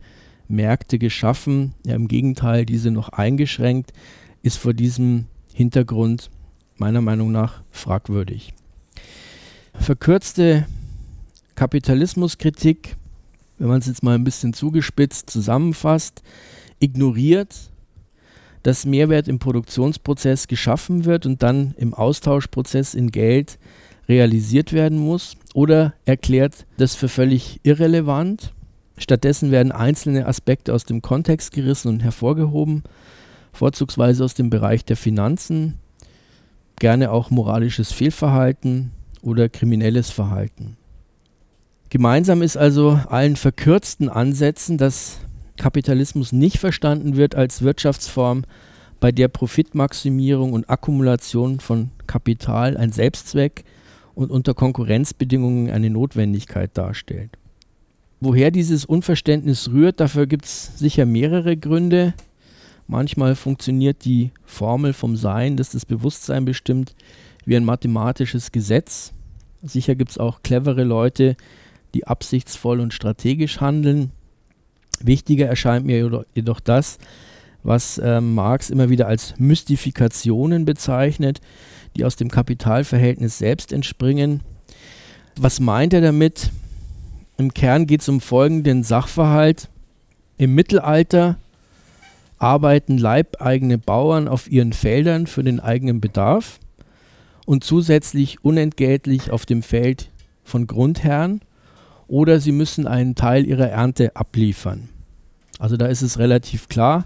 Märkte 0.47 0.99
geschaffen, 0.99 1.73
ja, 1.85 1.95
im 1.95 2.07
Gegenteil, 2.07 2.65
diese 2.65 2.91
noch 2.91 3.09
eingeschränkt, 3.09 3.91
ist 4.43 4.57
vor 4.57 4.73
diesem 4.73 5.25
Hintergrund 5.53 6.29
meiner 6.77 7.01
Meinung 7.01 7.31
nach 7.31 7.63
fragwürdig. 7.71 8.53
Verkürzte 9.73 10.67
Kapitalismuskritik 11.55 12.97
wenn 13.57 13.67
man 13.67 13.79
es 13.79 13.87
jetzt 13.87 14.03
mal 14.03 14.15
ein 14.15 14.23
bisschen 14.23 14.53
zugespitzt 14.53 15.29
zusammenfasst, 15.29 16.23
ignoriert, 16.79 17.55
dass 18.63 18.85
Mehrwert 18.85 19.27
im 19.27 19.39
Produktionsprozess 19.39 20.47
geschaffen 20.47 21.05
wird 21.05 21.25
und 21.25 21.43
dann 21.43 21.73
im 21.77 21.93
Austauschprozess 21.93 22.95
in 22.95 23.11
Geld 23.11 23.59
realisiert 24.09 24.73
werden 24.73 24.97
muss 24.97 25.37
oder 25.53 25.93
erklärt 26.05 26.65
das 26.77 26.95
für 26.95 27.07
völlig 27.07 27.59
irrelevant. 27.63 28.53
Stattdessen 28.97 29.51
werden 29.51 29.71
einzelne 29.71 30.25
Aspekte 30.25 30.73
aus 30.73 30.85
dem 30.85 31.01
Kontext 31.01 31.51
gerissen 31.51 31.89
und 31.89 31.99
hervorgehoben, 32.01 32.83
vorzugsweise 33.51 34.23
aus 34.23 34.33
dem 34.33 34.49
Bereich 34.49 34.85
der 34.85 34.97
Finanzen, 34.97 35.75
gerne 36.77 37.11
auch 37.11 37.29
moralisches 37.29 37.91
Fehlverhalten 37.91 38.91
oder 39.21 39.49
kriminelles 39.49 40.09
Verhalten. 40.09 40.77
Gemeinsam 41.89 42.41
ist 42.41 42.57
also 42.57 42.99
allen 43.09 43.35
verkürzten 43.35 44.09
Ansätzen, 44.09 44.77
dass 44.77 45.19
Kapitalismus 45.57 46.31
nicht 46.31 46.57
verstanden 46.57 47.15
wird 47.15 47.35
als 47.35 47.61
Wirtschaftsform, 47.61 48.43
bei 48.99 49.11
der 49.11 49.27
Profitmaximierung 49.27 50.53
und 50.53 50.69
Akkumulation 50.69 51.59
von 51.59 51.91
Kapital 52.07 52.77
ein 52.77 52.91
Selbstzweck 52.91 53.63
und 54.15 54.31
unter 54.31 54.53
Konkurrenzbedingungen 54.53 55.69
eine 55.69 55.89
Notwendigkeit 55.89 56.71
darstellt. 56.73 57.37
Woher 58.19 58.49
dieses 58.49 58.85
Unverständnis 58.85 59.69
rührt, 59.69 59.99
dafür 59.99 60.25
gibt 60.25 60.45
es 60.45 60.77
sicher 60.79 61.05
mehrere 61.05 61.57
Gründe. 61.57 62.13
Manchmal 62.87 63.35
funktioniert 63.35 64.05
die 64.05 64.31
Formel 64.45 64.93
vom 64.93 65.17
Sein, 65.17 65.57
das 65.57 65.71
das 65.71 65.85
Bewusstsein 65.85 66.45
bestimmt, 66.45 66.95
wie 67.45 67.57
ein 67.57 67.65
mathematisches 67.65 68.51
Gesetz. 68.51 69.13
Sicher 69.61 69.95
gibt 69.95 70.11
es 70.11 70.17
auch 70.17 70.41
clevere 70.41 70.83
Leute, 70.83 71.35
die 71.95 72.05
absichtsvoll 72.05 72.81
und 72.81 72.93
strategisch 72.93 73.61
handeln. 73.61 74.11
Wichtiger 74.99 75.47
erscheint 75.47 75.85
mir 75.85 76.25
jedoch 76.33 76.59
das, 76.59 76.97
was 77.63 77.97
äh, 77.97 78.21
Marx 78.21 78.69
immer 78.69 78.89
wieder 78.89 79.07
als 79.07 79.33
Mystifikationen 79.39 80.65
bezeichnet, 80.65 81.39
die 81.95 82.05
aus 82.05 82.17
dem 82.17 82.29
Kapitalverhältnis 82.29 83.37
selbst 83.37 83.71
entspringen. 83.71 84.41
Was 85.37 85.59
meint 85.59 85.93
er 85.93 86.01
damit? 86.01 86.51
Im 87.37 87.53
Kern 87.53 87.87
geht 87.87 88.01
es 88.01 88.09
um 88.09 88.21
folgenden 88.21 88.83
Sachverhalt. 88.83 89.69
Im 90.37 90.53
Mittelalter 90.53 91.37
arbeiten 92.37 92.97
leibeigene 92.97 93.77
Bauern 93.77 94.27
auf 94.27 94.51
ihren 94.51 94.73
Feldern 94.73 95.27
für 95.27 95.43
den 95.43 95.61
eigenen 95.61 96.01
Bedarf 96.01 96.59
und 97.45 97.63
zusätzlich 97.63 98.43
unentgeltlich 98.43 99.31
auf 99.31 99.45
dem 99.45 99.63
Feld 99.63 100.11
von 100.43 100.67
Grundherren 100.67 101.41
oder 102.07 102.39
sie 102.39 102.51
müssen 102.51 102.87
einen 102.87 103.15
Teil 103.15 103.45
ihrer 103.45 103.69
Ernte 103.69 104.15
abliefern. 104.15 104.89
Also 105.59 105.77
da 105.77 105.87
ist 105.87 106.01
es 106.01 106.19
relativ 106.19 106.67
klar, 106.67 107.05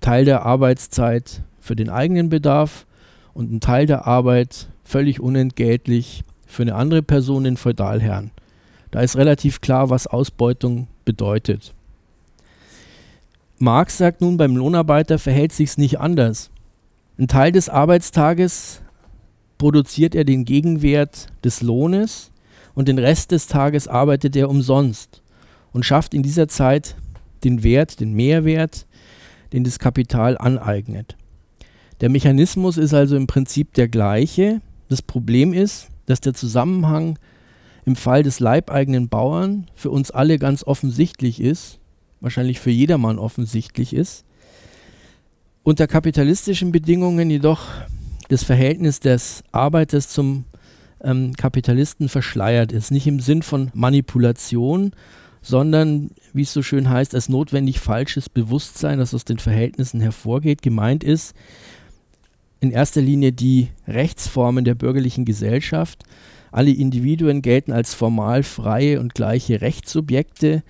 Teil 0.00 0.24
der 0.24 0.44
Arbeitszeit 0.44 1.42
für 1.60 1.76
den 1.76 1.90
eigenen 1.90 2.28
Bedarf 2.28 2.86
und 3.34 3.52
ein 3.52 3.60
Teil 3.60 3.86
der 3.86 4.06
Arbeit 4.06 4.68
völlig 4.84 5.20
unentgeltlich 5.20 6.24
für 6.46 6.62
eine 6.62 6.74
andere 6.74 7.02
Person, 7.02 7.44
den 7.44 7.56
Feudalherrn. 7.56 8.30
Da 8.90 9.00
ist 9.00 9.16
relativ 9.16 9.60
klar, 9.60 9.90
was 9.90 10.06
Ausbeutung 10.06 10.88
bedeutet. 11.04 11.74
Marx 13.58 13.98
sagt 13.98 14.20
nun, 14.20 14.36
beim 14.36 14.56
Lohnarbeiter 14.56 15.18
verhält 15.18 15.52
sich 15.52 15.70
es 15.70 15.78
nicht 15.78 16.00
anders. 16.00 16.50
Ein 17.18 17.28
Teil 17.28 17.52
des 17.52 17.68
Arbeitstages 17.68 18.80
produziert 19.58 20.14
er 20.14 20.24
den 20.24 20.44
Gegenwert 20.44 21.26
des 21.44 21.60
Lohnes 21.60 22.30
und 22.78 22.86
den 22.86 23.00
Rest 23.00 23.32
des 23.32 23.48
Tages 23.48 23.88
arbeitet 23.88 24.36
er 24.36 24.48
umsonst 24.48 25.20
und 25.72 25.84
schafft 25.84 26.14
in 26.14 26.22
dieser 26.22 26.46
Zeit 26.46 26.94
den 27.42 27.64
Wert, 27.64 27.98
den 27.98 28.12
Mehrwert, 28.12 28.86
den 29.52 29.64
das 29.64 29.80
Kapital 29.80 30.38
aneignet. 30.38 31.16
Der 32.00 32.08
Mechanismus 32.08 32.76
ist 32.76 32.94
also 32.94 33.16
im 33.16 33.26
Prinzip 33.26 33.74
der 33.74 33.88
gleiche. 33.88 34.60
Das 34.88 35.02
Problem 35.02 35.52
ist, 35.52 35.88
dass 36.06 36.20
der 36.20 36.34
Zusammenhang 36.34 37.18
im 37.84 37.96
Fall 37.96 38.22
des 38.22 38.38
leibeigenen 38.38 39.08
Bauern 39.08 39.66
für 39.74 39.90
uns 39.90 40.12
alle 40.12 40.38
ganz 40.38 40.62
offensichtlich 40.62 41.40
ist, 41.40 41.80
wahrscheinlich 42.20 42.60
für 42.60 42.70
jedermann 42.70 43.18
offensichtlich 43.18 43.92
ist. 43.92 44.24
Unter 45.64 45.88
kapitalistischen 45.88 46.70
Bedingungen 46.70 47.28
jedoch 47.28 47.66
das 48.28 48.44
Verhältnis 48.44 49.00
des 49.00 49.42
Arbeiters 49.50 50.10
zum 50.10 50.44
ähm, 51.02 51.34
Kapitalisten 51.34 52.08
verschleiert 52.08 52.72
ist. 52.72 52.90
Nicht 52.90 53.06
im 53.06 53.20
Sinn 53.20 53.42
von 53.42 53.70
Manipulation, 53.74 54.92
sondern, 55.40 56.10
wie 56.32 56.42
es 56.42 56.52
so 56.52 56.62
schön 56.62 56.90
heißt, 56.90 57.14
als 57.14 57.28
notwendig 57.28 57.80
falsches 57.80 58.28
Bewusstsein, 58.28 58.98
das 58.98 59.14
aus 59.14 59.24
den 59.24 59.38
Verhältnissen 59.38 60.00
hervorgeht. 60.00 60.62
Gemeint 60.62 61.04
ist 61.04 61.34
in 62.60 62.70
erster 62.70 63.00
Linie 63.00 63.32
die 63.32 63.68
Rechtsformen 63.86 64.64
der 64.64 64.74
bürgerlichen 64.74 65.24
Gesellschaft. 65.24 66.04
Alle 66.50 66.70
Individuen 66.70 67.42
gelten 67.42 67.72
als 67.72 67.94
formal 67.94 68.42
freie 68.42 69.00
und 69.00 69.14
gleiche 69.14 69.60
Rechtssubjekte, 69.60 70.62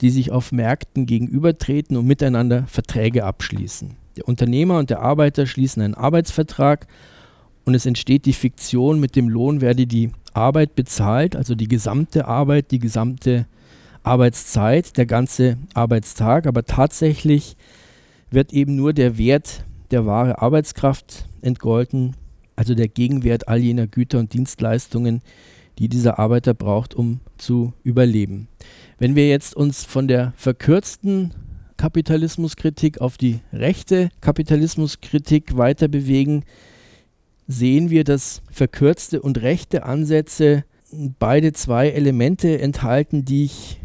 die 0.00 0.10
sich 0.10 0.30
auf 0.30 0.52
Märkten 0.52 1.06
gegenübertreten 1.06 1.96
und 1.96 2.06
miteinander 2.06 2.66
Verträge 2.66 3.24
abschließen. 3.24 3.96
Der 4.16 4.26
Unternehmer 4.26 4.78
und 4.78 4.90
der 4.90 5.00
Arbeiter 5.00 5.46
schließen 5.46 5.82
einen 5.82 5.94
Arbeitsvertrag 5.94 6.86
und 7.68 7.74
es 7.74 7.84
entsteht 7.84 8.24
die 8.24 8.32
Fiktion, 8.32 8.98
mit 8.98 9.14
dem 9.14 9.28
Lohn 9.28 9.60
werde 9.60 9.86
die 9.86 10.10
Arbeit 10.32 10.74
bezahlt, 10.74 11.36
also 11.36 11.54
die 11.54 11.68
gesamte 11.68 12.26
Arbeit, 12.26 12.70
die 12.70 12.78
gesamte 12.78 13.46
Arbeitszeit, 14.02 14.96
der 14.96 15.04
ganze 15.04 15.58
Arbeitstag, 15.74 16.46
aber 16.46 16.64
tatsächlich 16.64 17.58
wird 18.30 18.54
eben 18.54 18.74
nur 18.74 18.94
der 18.94 19.18
Wert 19.18 19.66
der 19.90 20.06
wahre 20.06 20.40
Arbeitskraft 20.40 21.28
entgolten, 21.42 22.16
also 22.56 22.74
der 22.74 22.88
Gegenwert 22.88 23.48
all 23.48 23.58
jener 23.58 23.86
Güter 23.86 24.18
und 24.18 24.32
Dienstleistungen, 24.32 25.20
die 25.78 25.90
dieser 25.90 26.18
Arbeiter 26.18 26.54
braucht, 26.54 26.94
um 26.94 27.20
zu 27.36 27.74
überleben. 27.82 28.48
Wenn 28.98 29.14
wir 29.14 29.28
jetzt 29.28 29.54
uns 29.54 29.84
von 29.84 30.08
der 30.08 30.32
verkürzten 30.36 31.34
Kapitalismuskritik 31.76 33.02
auf 33.02 33.18
die 33.18 33.40
rechte 33.52 34.08
Kapitalismuskritik 34.22 35.58
weiter 35.58 35.88
bewegen, 35.88 36.44
sehen 37.48 37.88
wir, 37.90 38.04
dass 38.04 38.42
verkürzte 38.50 39.20
und 39.22 39.42
rechte 39.42 39.82
Ansätze 39.82 40.64
beide 41.18 41.52
zwei 41.52 41.88
Elemente 41.88 42.60
enthalten, 42.60 43.24
die 43.24 43.44
ich 43.44 43.80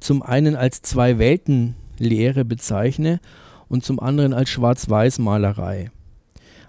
zum 0.00 0.22
einen 0.22 0.56
als 0.56 0.82
zwei 0.82 1.18
Welten 1.18 1.74
Lehre 1.98 2.44
bezeichne 2.44 3.20
und 3.68 3.84
zum 3.84 4.00
anderen 4.00 4.32
als 4.32 4.50
Schwarz-Weiß-Malerei. 4.50 5.90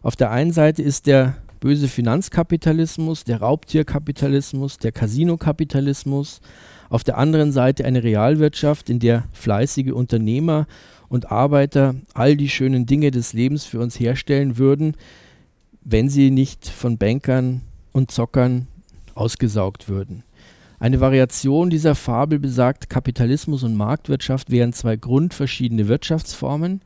Auf 0.02 0.16
der 0.16 0.32
einen 0.32 0.52
Seite 0.52 0.84
ist 0.84 1.08
der 1.08 1.38
böse 1.60 1.88
Finanzkapitalismus, 1.88 3.24
der 3.24 3.40
Raubtierkapitalismus, 3.42 4.78
der 4.78 4.92
Casinokapitalismus, 4.92 6.40
auf 6.90 7.04
der 7.04 7.18
anderen 7.18 7.52
Seite 7.52 7.84
eine 7.84 8.04
Realwirtschaft, 8.04 8.90
in 8.90 9.00
der 9.00 9.26
fleißige 9.34 9.92
Unternehmer 9.92 10.68
und 11.10 11.32
Arbeiter 11.32 11.96
all 12.14 12.38
die 12.38 12.50
schönen 12.50 12.86
Dinge 12.86 13.12
des 13.12 13.34
Lebens 13.34 13.66
für 13.66 13.80
uns 13.80 14.00
herstellen 14.00 14.58
würden, 14.58 14.96
wenn 15.90 16.10
sie 16.10 16.32
nicht 16.32 16.68
von 16.68 16.98
Bankern 16.98 17.62
und 17.94 18.12
Zockern 18.12 18.68
ausgesaugt 19.16 19.88
würden. 19.88 20.24
Eine 20.80 21.00
Variation 21.00 21.70
dieser 21.70 21.96
Fabel 21.96 22.40
besagt, 22.40 22.90
Kapitalismus 22.90 23.64
und 23.64 23.76
Marktwirtschaft 23.76 24.52
wären 24.52 24.74
zwei 24.74 24.98
grundverschiedene 24.98 25.88
Wirtschaftsformen. 25.88 26.82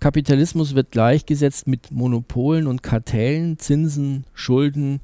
Kapitalismus 0.00 0.74
wird 0.74 0.90
gleichgesetzt 0.90 1.68
mit 1.68 1.92
Monopolen 1.92 2.66
und 2.66 2.82
Kartellen, 2.82 3.56
Zinsen, 3.58 4.24
Schulden 4.34 5.00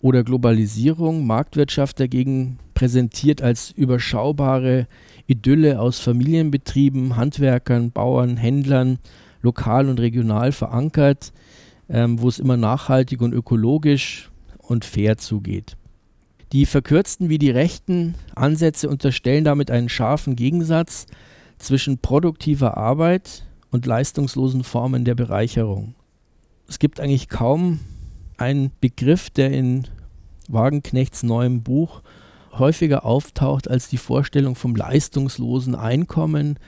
oder 0.00 0.24
Globalisierung. 0.24 1.24
Marktwirtschaft 1.24 2.00
dagegen 2.00 2.58
präsentiert 2.74 3.40
als 3.40 3.70
überschaubare 3.70 4.88
Idylle 5.28 5.78
aus 5.78 6.00
Familienbetrieben, 6.00 7.16
Handwerkern, 7.16 7.92
Bauern, 7.92 8.36
Händlern, 8.36 8.98
lokal 9.42 9.88
und 9.88 10.00
regional 10.00 10.50
verankert, 10.50 11.32
ähm, 11.92 12.20
wo 12.20 12.28
es 12.28 12.38
immer 12.38 12.56
nachhaltig 12.56 13.20
und 13.20 13.32
ökologisch 13.34 14.30
und 14.58 14.84
fair 14.84 15.18
zugeht. 15.18 15.76
Die 16.52 16.66
verkürzten 16.66 17.28
wie 17.28 17.38
die 17.38 17.50
rechten 17.50 18.14
Ansätze 18.34 18.88
unterstellen 18.88 19.44
damit 19.44 19.70
einen 19.70 19.88
scharfen 19.88 20.34
Gegensatz 20.34 21.06
zwischen 21.58 21.98
produktiver 21.98 22.76
Arbeit 22.76 23.46
und 23.70 23.86
leistungslosen 23.86 24.64
Formen 24.64 25.04
der 25.04 25.14
Bereicherung. 25.14 25.94
Es 26.68 26.78
gibt 26.78 27.00
eigentlich 27.00 27.28
kaum 27.28 27.80
einen 28.38 28.70
Begriff, 28.80 29.30
der 29.30 29.52
in 29.52 29.86
Wagenknechts 30.48 31.22
neuem 31.22 31.62
Buch 31.62 32.02
häufiger 32.52 33.04
auftaucht 33.04 33.70
als 33.70 33.88
die 33.88 33.96
Vorstellung 33.96 34.56
vom 34.56 34.76
leistungslosen 34.76 35.74
Einkommen, 35.74 36.58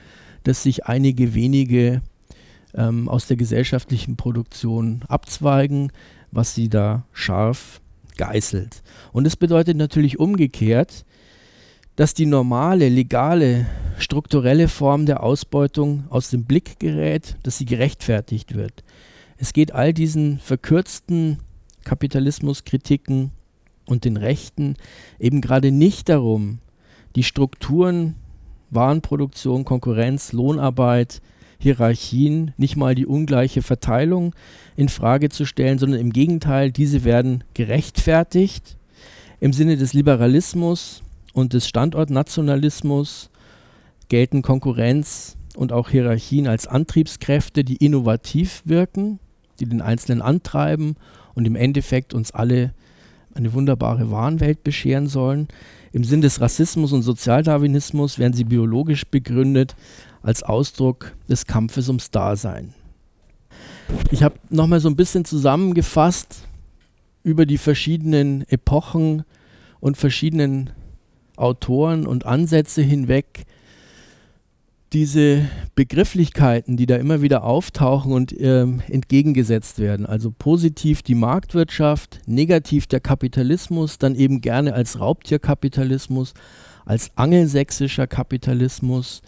das 0.43 0.63
sich 0.63 0.85
einige 0.85 1.33
wenige 1.33 2.01
ähm, 2.75 3.09
aus 3.09 3.27
der 3.27 3.37
gesellschaftlichen 3.37 4.15
Produktion 4.15 5.03
abzweigen, 5.07 5.91
was 6.31 6.53
sie 6.53 6.69
da 6.69 7.05
scharf 7.11 7.81
geißelt. 8.17 8.83
Und 9.11 9.25
es 9.25 9.35
bedeutet 9.35 9.77
natürlich 9.77 10.19
umgekehrt, 10.19 11.05
dass 11.95 12.13
die 12.13 12.25
normale, 12.25 12.89
legale, 12.89 13.67
strukturelle 13.97 14.67
Form 14.67 15.05
der 15.05 15.23
Ausbeutung 15.23 16.05
aus 16.09 16.29
dem 16.29 16.43
Blick 16.43 16.79
gerät, 16.79 17.37
dass 17.43 17.57
sie 17.57 17.65
gerechtfertigt 17.65 18.55
wird. 18.55 18.83
Es 19.37 19.53
geht 19.53 19.73
all 19.73 19.93
diesen 19.93 20.39
verkürzten 20.39 21.39
Kapitalismuskritiken 21.83 23.31
und 23.85 24.03
den 24.03 24.17
Rechten 24.17 24.75
eben 25.19 25.41
gerade 25.41 25.71
nicht 25.71 26.09
darum, 26.09 26.59
die 27.15 27.23
Strukturen, 27.23 28.15
Warenproduktion, 28.71 29.63
Konkurrenz, 29.63 30.33
Lohnarbeit, 30.33 31.21
Hierarchien, 31.57 32.53
nicht 32.57 32.75
mal 32.75 32.95
die 32.95 33.05
ungleiche 33.05 33.61
Verteilung 33.61 34.33
in 34.75 34.89
Frage 34.89 35.29
zu 35.29 35.45
stellen, 35.45 35.79
sondern 35.79 35.99
im 35.99 36.11
Gegenteil, 36.11 36.71
diese 36.71 37.03
werden 37.03 37.43
gerechtfertigt 37.53 38.77
im 39.39 39.53
Sinne 39.53 39.77
des 39.77 39.93
Liberalismus 39.93 41.03
und 41.33 41.53
des 41.53 41.67
Standortnationalismus 41.67 43.29
gelten 44.07 44.41
Konkurrenz 44.41 45.37
und 45.55 45.71
auch 45.71 45.89
Hierarchien 45.89 46.47
als 46.47 46.67
Antriebskräfte, 46.67 47.63
die 47.63 47.77
innovativ 47.77 48.61
wirken, 48.65 49.19
die 49.59 49.65
den 49.65 49.81
Einzelnen 49.81 50.21
antreiben 50.21 50.95
und 51.33 51.45
im 51.45 51.55
Endeffekt 51.55 52.13
uns 52.13 52.31
alle 52.31 52.73
eine 53.33 53.53
wunderbare 53.53 54.11
Warenwelt 54.11 54.63
bescheren 54.63 55.07
sollen. 55.07 55.47
Im 55.91 56.03
Sinn 56.03 56.21
des 56.21 56.41
Rassismus 56.41 56.93
und 56.93 57.03
Sozialdarwinismus 57.03 58.17
werden 58.17 58.33
sie 58.33 58.45
biologisch 58.45 59.05
begründet 59.05 59.75
als 60.25 60.41
Ausdruck 60.41 61.15
des 61.29 61.45
Kampfes 61.45 61.87
ums 61.87 62.09
Dasein. 62.09 62.73
Ich 64.09 64.23
habe 64.23 64.35
nochmal 64.49 64.79
so 64.79 64.89
ein 64.89 64.95
bisschen 64.95 65.23
zusammengefasst 65.23 66.47
über 67.23 67.45
die 67.45 67.59
verschiedenen 67.59 68.41
Epochen 68.49 69.23
und 69.79 69.97
verschiedenen 69.97 70.71
Autoren 71.37 72.07
und 72.07 72.25
Ansätze 72.25 72.81
hinweg, 72.81 73.45
diese 74.93 75.45
Begrifflichkeiten, 75.75 76.75
die 76.75 76.87
da 76.87 76.95
immer 76.95 77.21
wieder 77.21 77.43
auftauchen 77.43 78.11
und 78.11 78.33
ähm, 78.39 78.81
entgegengesetzt 78.87 79.77
werden. 79.77 80.07
Also 80.07 80.31
positiv 80.31 81.03
die 81.03 81.15
Marktwirtschaft, 81.15 82.21
negativ 82.25 82.87
der 82.87 82.99
Kapitalismus, 82.99 83.99
dann 83.99 84.15
eben 84.15 84.41
gerne 84.41 84.73
als 84.73 84.99
Raubtierkapitalismus, 84.99 86.33
als 86.85 87.11
angelsächsischer 87.15 88.07
Kapitalismus, 88.07 89.21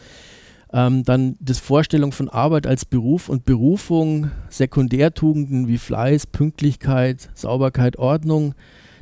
ähm, 0.74 1.04
dann 1.04 1.36
das 1.40 1.60
Vorstellung 1.60 2.12
von 2.12 2.30
Arbeit 2.30 2.68
als 2.68 2.86
Beruf 2.86 3.30
und 3.30 3.46
Berufung, 3.46 4.32
Sekundärtugenden 4.50 5.68
wie 5.68 5.78
Fleiß, 5.78 6.28
Pünktlichkeit, 6.28 7.30
Sauberkeit, 7.34 7.98
Ordnung, 7.98 8.54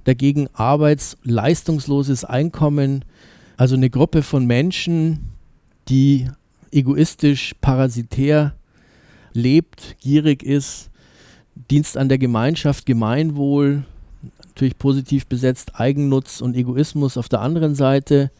dagegen 0.03 0.47
arbeitsleistungsloses 0.53 2.23
Einkommen, 2.23 3.03
also 3.57 3.75
eine 3.75 3.89
Gruppe 3.89 4.21
von 4.21 4.45
Menschen, 4.45 5.31
die 5.87 6.29
egoistisch, 6.71 7.53
parasitär 7.61 8.53
lebt, 9.33 9.97
gierig 9.99 10.43
ist, 10.43 10.89
Dienst 11.69 11.97
an 11.97 12.09
der 12.09 12.17
Gemeinschaft, 12.17 12.85
Gemeinwohl, 12.85 13.85
natürlich 14.47 14.77
positiv 14.77 15.25
besetzt, 15.27 15.79
Eigennutz 15.79 16.41
und 16.41 16.55
Egoismus 16.55 17.17
auf 17.17 17.29
der 17.29 17.41
anderen 17.41 17.75
Seite. 17.75 18.31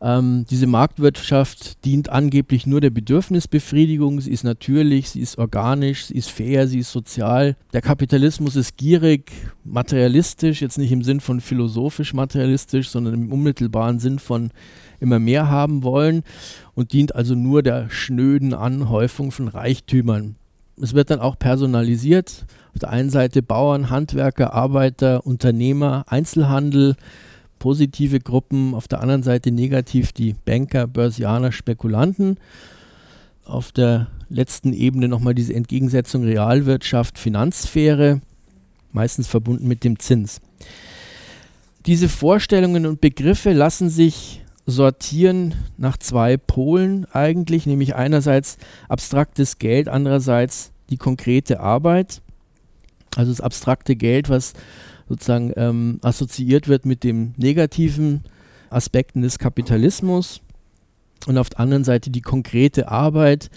Ähm, 0.00 0.44
diese 0.48 0.68
Marktwirtschaft 0.68 1.84
dient 1.84 2.08
angeblich 2.08 2.66
nur 2.66 2.80
der 2.80 2.90
Bedürfnisbefriedigung. 2.90 4.20
Sie 4.20 4.30
ist 4.30 4.44
natürlich, 4.44 5.10
sie 5.10 5.20
ist 5.20 5.38
organisch, 5.38 6.06
sie 6.06 6.14
ist 6.14 6.30
fair, 6.30 6.68
sie 6.68 6.80
ist 6.80 6.92
sozial. 6.92 7.56
Der 7.72 7.82
Kapitalismus 7.82 8.54
ist 8.54 8.76
gierig, 8.76 9.32
materialistisch, 9.64 10.62
jetzt 10.62 10.78
nicht 10.78 10.92
im 10.92 11.02
Sinn 11.02 11.20
von 11.20 11.40
philosophisch 11.40 12.14
materialistisch, 12.14 12.90
sondern 12.90 13.14
im 13.14 13.32
unmittelbaren 13.32 13.98
Sinn 13.98 14.20
von 14.20 14.50
immer 15.00 15.18
mehr 15.18 15.48
haben 15.48 15.82
wollen 15.82 16.22
und 16.74 16.92
dient 16.92 17.14
also 17.14 17.34
nur 17.34 17.62
der 17.62 17.90
schnöden 17.90 18.54
Anhäufung 18.54 19.32
von 19.32 19.48
Reichtümern. 19.48 20.36
Es 20.80 20.94
wird 20.94 21.10
dann 21.10 21.20
auch 21.20 21.38
personalisiert. 21.38 22.46
Auf 22.72 22.80
der 22.80 22.90
einen 22.90 23.10
Seite 23.10 23.42
Bauern, 23.42 23.90
Handwerker, 23.90 24.54
Arbeiter, 24.54 25.26
Unternehmer, 25.26 26.04
Einzelhandel, 26.06 26.94
positive 27.58 28.20
Gruppen, 28.20 28.74
auf 28.74 28.88
der 28.88 29.00
anderen 29.00 29.22
Seite 29.22 29.50
negativ 29.50 30.12
die 30.12 30.34
Banker, 30.44 30.86
Börsianer, 30.86 31.52
Spekulanten. 31.52 32.38
Auf 33.44 33.72
der 33.72 34.08
letzten 34.28 34.72
Ebene 34.72 35.08
nochmal 35.08 35.34
diese 35.34 35.54
Entgegensetzung 35.54 36.24
Realwirtschaft, 36.24 37.18
Finanzsphäre, 37.18 38.20
meistens 38.92 39.26
verbunden 39.26 39.66
mit 39.68 39.84
dem 39.84 39.98
Zins. 39.98 40.40
Diese 41.86 42.08
Vorstellungen 42.08 42.84
und 42.84 43.00
Begriffe 43.00 43.52
lassen 43.52 43.88
sich 43.88 44.42
sortieren 44.66 45.54
nach 45.78 45.96
zwei 45.96 46.36
Polen 46.36 47.06
eigentlich, 47.12 47.64
nämlich 47.64 47.94
einerseits 47.94 48.58
abstraktes 48.88 49.58
Geld, 49.58 49.88
andererseits 49.88 50.72
die 50.90 50.98
konkrete 50.98 51.60
Arbeit. 51.60 52.20
Also 53.16 53.32
das 53.32 53.40
abstrakte 53.40 53.96
Geld, 53.96 54.28
was 54.28 54.52
sozusagen 55.08 55.52
ähm, 55.56 55.98
assoziiert 56.02 56.68
wird 56.68 56.86
mit 56.86 57.04
den 57.04 57.34
negativen 57.36 58.22
Aspekten 58.70 59.22
des 59.22 59.38
Kapitalismus 59.38 60.40
und 61.26 61.38
auf 61.38 61.50
der 61.50 61.60
anderen 61.60 61.84
Seite 61.84 62.10
die 62.10 62.20
konkrete 62.20 62.88
Arbeit, 62.88 63.50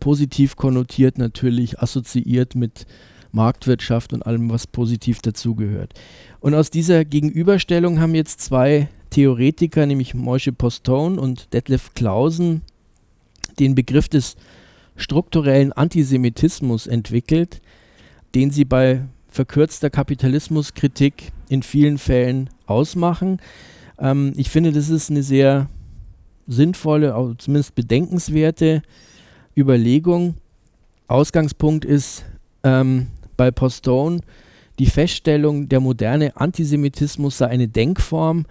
positiv 0.00 0.56
konnotiert 0.56 1.18
natürlich, 1.18 1.80
assoziiert 1.80 2.54
mit 2.54 2.86
Marktwirtschaft 3.32 4.12
und 4.12 4.24
allem, 4.24 4.50
was 4.50 4.66
positiv 4.66 5.20
dazugehört. 5.20 5.94
Und 6.40 6.54
aus 6.54 6.70
dieser 6.70 7.04
Gegenüberstellung 7.04 8.00
haben 8.00 8.14
jetzt 8.14 8.40
zwei 8.40 8.88
Theoretiker, 9.10 9.86
nämlich 9.86 10.14
Moishe 10.14 10.52
Postone 10.52 11.20
und 11.20 11.52
Detlef 11.52 11.94
Clausen, 11.94 12.62
den 13.58 13.74
Begriff 13.74 14.08
des 14.08 14.36
strukturellen 14.96 15.72
Antisemitismus 15.72 16.86
entwickelt, 16.86 17.60
den 18.34 18.50
sie 18.50 18.64
bei 18.64 19.02
verkürzter 19.36 19.90
Kapitalismuskritik 19.90 21.30
in 21.48 21.62
vielen 21.62 21.98
Fällen 21.98 22.50
ausmachen. 22.66 23.38
Ähm, 23.98 24.32
ich 24.36 24.50
finde, 24.50 24.72
das 24.72 24.88
ist 24.88 25.10
eine 25.10 25.22
sehr 25.22 25.68
sinnvolle, 26.48 27.36
zumindest 27.38 27.74
bedenkenswerte 27.74 28.82
Überlegung. 29.56 30.34
Ausgangspunkt 31.06 31.84
ist 31.84 32.24
ähm, 32.64 33.08
bei 33.36 33.50
Postone 33.50 34.20
die 34.78 34.86
Feststellung, 34.86 35.68
der 35.68 35.80
moderne 35.80 36.36
Antisemitismus 36.36 37.38
sei 37.38 37.46
eine 37.46 37.68
Denkform, 37.68 38.46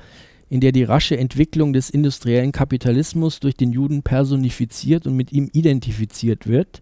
in 0.49 0.59
der 0.59 0.71
die 0.71 0.83
rasche 0.83 1.17
Entwicklung 1.17 1.73
des 1.73 1.89
industriellen 1.89 2.51
Kapitalismus 2.51 3.39
durch 3.39 3.55
den 3.55 3.71
Juden 3.71 4.03
personifiziert 4.03 5.05
und 5.07 5.15
mit 5.15 5.31
ihm 5.31 5.49
identifiziert 5.51 6.47
wird. 6.47 6.81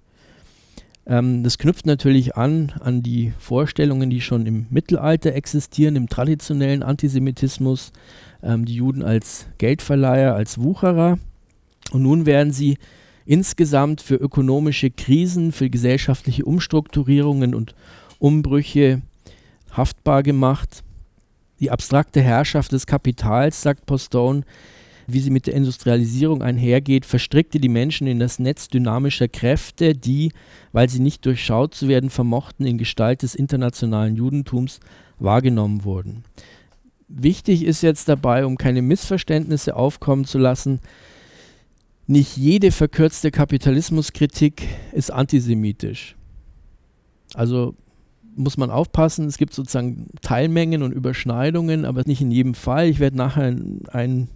Ähm, 1.06 1.44
das 1.44 1.58
knüpft 1.58 1.86
natürlich 1.86 2.36
an 2.36 2.74
an 2.80 3.04
die 3.04 3.34
Vorstellungen, 3.38 4.10
die 4.10 4.22
schon 4.22 4.46
im 4.46 4.68
Mittelalter 4.70 5.34
existieren, 5.34 5.96
im 5.96 6.08
traditionellen 6.08 6.84
Antisemitismus, 6.84 7.92
ähm, 8.42 8.66
die 8.66 8.76
Juden 8.76 9.04
als 9.04 9.48
Geldverleiher, 9.58 10.36
als 10.36 10.60
Wucherer. 10.60 11.18
Und 11.92 12.04
nun 12.04 12.26
werden 12.26 12.54
sie 12.54 12.78
insgesamt 13.26 14.02
für 14.02 14.16
ökonomische 14.16 14.90
Krisen, 14.90 15.52
für 15.52 15.70
gesellschaftliche 15.70 16.46
Umstrukturierungen 16.46 17.56
und 17.56 17.76
Umbrüche 18.20 19.02
haftbar 19.72 20.24
gemacht. 20.24 20.84
Die 21.60 21.72
abstrakte 21.72 22.22
Herrschaft 22.22 22.72
des 22.72 22.86
Kapitals, 22.86 23.62
sagt 23.62 23.86
Postone, 23.86 24.44
wie 25.08 25.20
sie 25.20 25.30
mit 25.30 25.48
der 25.48 25.54
Industrialisierung 25.54 26.42
einhergeht, 26.42 27.06
verstrickte 27.06 27.60
die 27.60 27.70
Menschen 27.70 28.08
in 28.08 28.20
das 28.20 28.40
Netz 28.40 28.68
dynamischer 28.68 29.28
Kräfte, 29.28 29.94
die, 29.94 30.32
weil 30.72 30.90
sie 30.90 31.00
nicht 31.00 31.26
durchschaut 31.26 31.74
zu 31.74 31.88
werden 31.88 32.10
vermochten, 32.10 32.66
in 32.66 32.78
Gestalt 32.78 33.22
des 33.22 33.36
internationalen 33.36 34.16
Judentums 34.16 34.80
wahrgenommen 35.20 35.84
wurden. 35.84 36.24
Wichtig 37.08 37.64
ist 37.64 37.84
jetzt 37.84 38.10
dabei, 38.10 38.46
um 38.46 38.58
keine 38.58 38.82
Missverständnisse 38.82 39.76
aufkommen 39.76 40.26
zu 40.26 40.38
lassen, 40.38 40.80
nicht 42.08 42.36
jede 42.36 42.72
verkürzte 42.72 43.32
Kapitalismuskritik 43.32 44.68
ist 44.92 45.12
antisemitisch. 45.12 46.16
Also 47.34 47.76
muss 48.36 48.58
man 48.58 48.72
aufpassen, 48.72 49.26
es 49.28 49.38
gibt 49.38 49.54
sozusagen 49.54 50.08
Teilmengen 50.22 50.84
und 50.84 50.92
Überschneidungen, 50.92 51.86
aber 51.86 52.04
nicht 52.06 52.22
in 52.22 52.32
jedem 52.32 52.56
Fall. 52.56 52.88
Ich 52.88 53.00
werde 53.00 53.18
nachher 53.18 53.44
ein, 53.44 53.82
ein, 53.92 54.28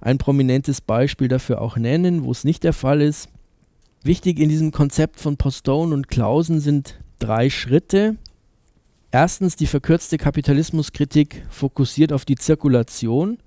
ein 0.00 0.18
prominentes 0.18 0.80
Beispiel 0.80 1.28
dafür 1.28 1.60
auch 1.60 1.76
nennen, 1.76 2.24
wo 2.24 2.30
es 2.30 2.44
nicht 2.44 2.64
der 2.64 2.72
Fall 2.72 3.00
ist. 3.00 3.28
Wichtig 4.02 4.38
in 4.38 4.48
diesem 4.48 4.72
Konzept 4.72 5.20
von 5.20 5.36
Postone 5.36 5.94
und 5.94 6.08
Clausen 6.08 6.60
sind 6.60 6.98
drei 7.18 7.50
Schritte. 7.50 8.16
Erstens, 9.10 9.56
die 9.56 9.66
verkürzte 9.66 10.18
Kapitalismuskritik 10.18 11.44
fokussiert 11.48 12.12
auf 12.12 12.24
die 12.24 12.36
Zirkulation 12.36 13.38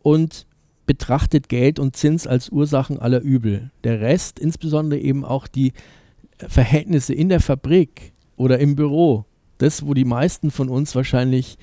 und 0.00 0.46
betrachtet 0.86 1.48
Geld 1.48 1.78
und 1.78 1.96
Zins 1.96 2.26
als 2.26 2.50
Ursachen 2.50 2.98
aller 2.98 3.20
Übel. 3.20 3.70
Der 3.84 4.00
Rest, 4.00 4.38
insbesondere 4.38 5.00
eben 5.00 5.24
auch 5.24 5.46
die 5.46 5.72
Verhältnisse 6.36 7.14
in 7.14 7.28
der 7.28 7.40
Fabrik 7.40 8.12
oder 8.36 8.58
im 8.58 8.76
Büro, 8.76 9.24
das, 9.58 9.86
wo 9.86 9.94
die 9.94 10.04
meisten 10.04 10.50
von 10.50 10.68
uns 10.68 10.94
wahrscheinlich 10.94 11.56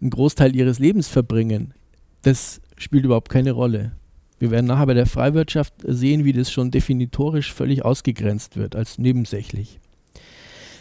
einen 0.00 0.10
Großteil 0.10 0.54
ihres 0.54 0.78
Lebens 0.78 1.08
verbringen, 1.08 1.74
das 2.22 2.60
spielt 2.80 3.04
überhaupt 3.04 3.28
keine 3.28 3.52
Rolle. 3.52 3.92
Wir 4.38 4.50
werden 4.50 4.66
nachher 4.66 4.86
bei 4.86 4.94
der 4.94 5.06
Freiwirtschaft 5.06 5.74
sehen, 5.86 6.24
wie 6.24 6.32
das 6.32 6.50
schon 6.50 6.70
definitorisch 6.70 7.52
völlig 7.52 7.84
ausgegrenzt 7.84 8.56
wird 8.56 8.74
als 8.74 8.98
nebensächlich. 8.98 9.78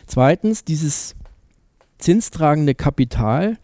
Zweitens, 0.07 0.63
dieses 0.63 1.15
zinstragende 1.97 2.73
Kapital 2.73 3.57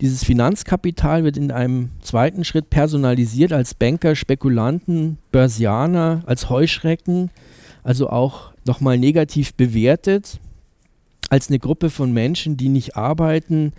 dieses 0.00 0.24
Finanzkapital 0.24 1.24
wird 1.24 1.36
in 1.36 1.52
einem 1.52 1.90
zweiten 2.00 2.44
Schritt 2.44 2.70
personalisiert 2.70 3.52
als 3.52 3.74
Banker, 3.74 4.16
Spekulanten, 4.16 5.18
Börsianer, 5.30 6.22
als 6.24 6.48
Heuschrecken, 6.48 7.30
also 7.82 8.08
auch 8.08 8.52
nochmal 8.64 8.96
negativ 8.96 9.54
bewertet, 9.54 10.40
als 11.28 11.48
eine 11.48 11.58
Gruppe 11.58 11.90
von 11.90 12.12
Menschen, 12.12 12.56
die 12.56 12.70
nicht 12.70 12.96
arbeiten, 12.96 13.74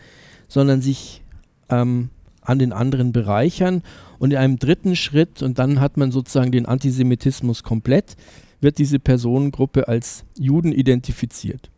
sondern 0.48 0.82
sich 0.82 1.24
ähm, 1.70 2.10
an 2.42 2.60
den 2.60 2.74
anderen 2.74 3.12
bereichern. 3.12 3.84
Und 4.20 4.32
in 4.32 4.38
einem 4.38 4.60
dritten 4.60 4.96
Schritt, 4.96 5.42
und 5.42 5.60
dann 5.60 5.80
hat 5.80 5.98
man 5.98 6.12
sozusagen 6.12 6.52
den 6.52 6.66
Antisemitismus 6.66 7.64
komplett, 7.64 8.16
wird 8.60 8.78
diese 8.78 9.00
Personengruppe 9.00 9.88
als 9.88 10.24
Juden 10.38 10.72
identifiziert. 10.72 11.70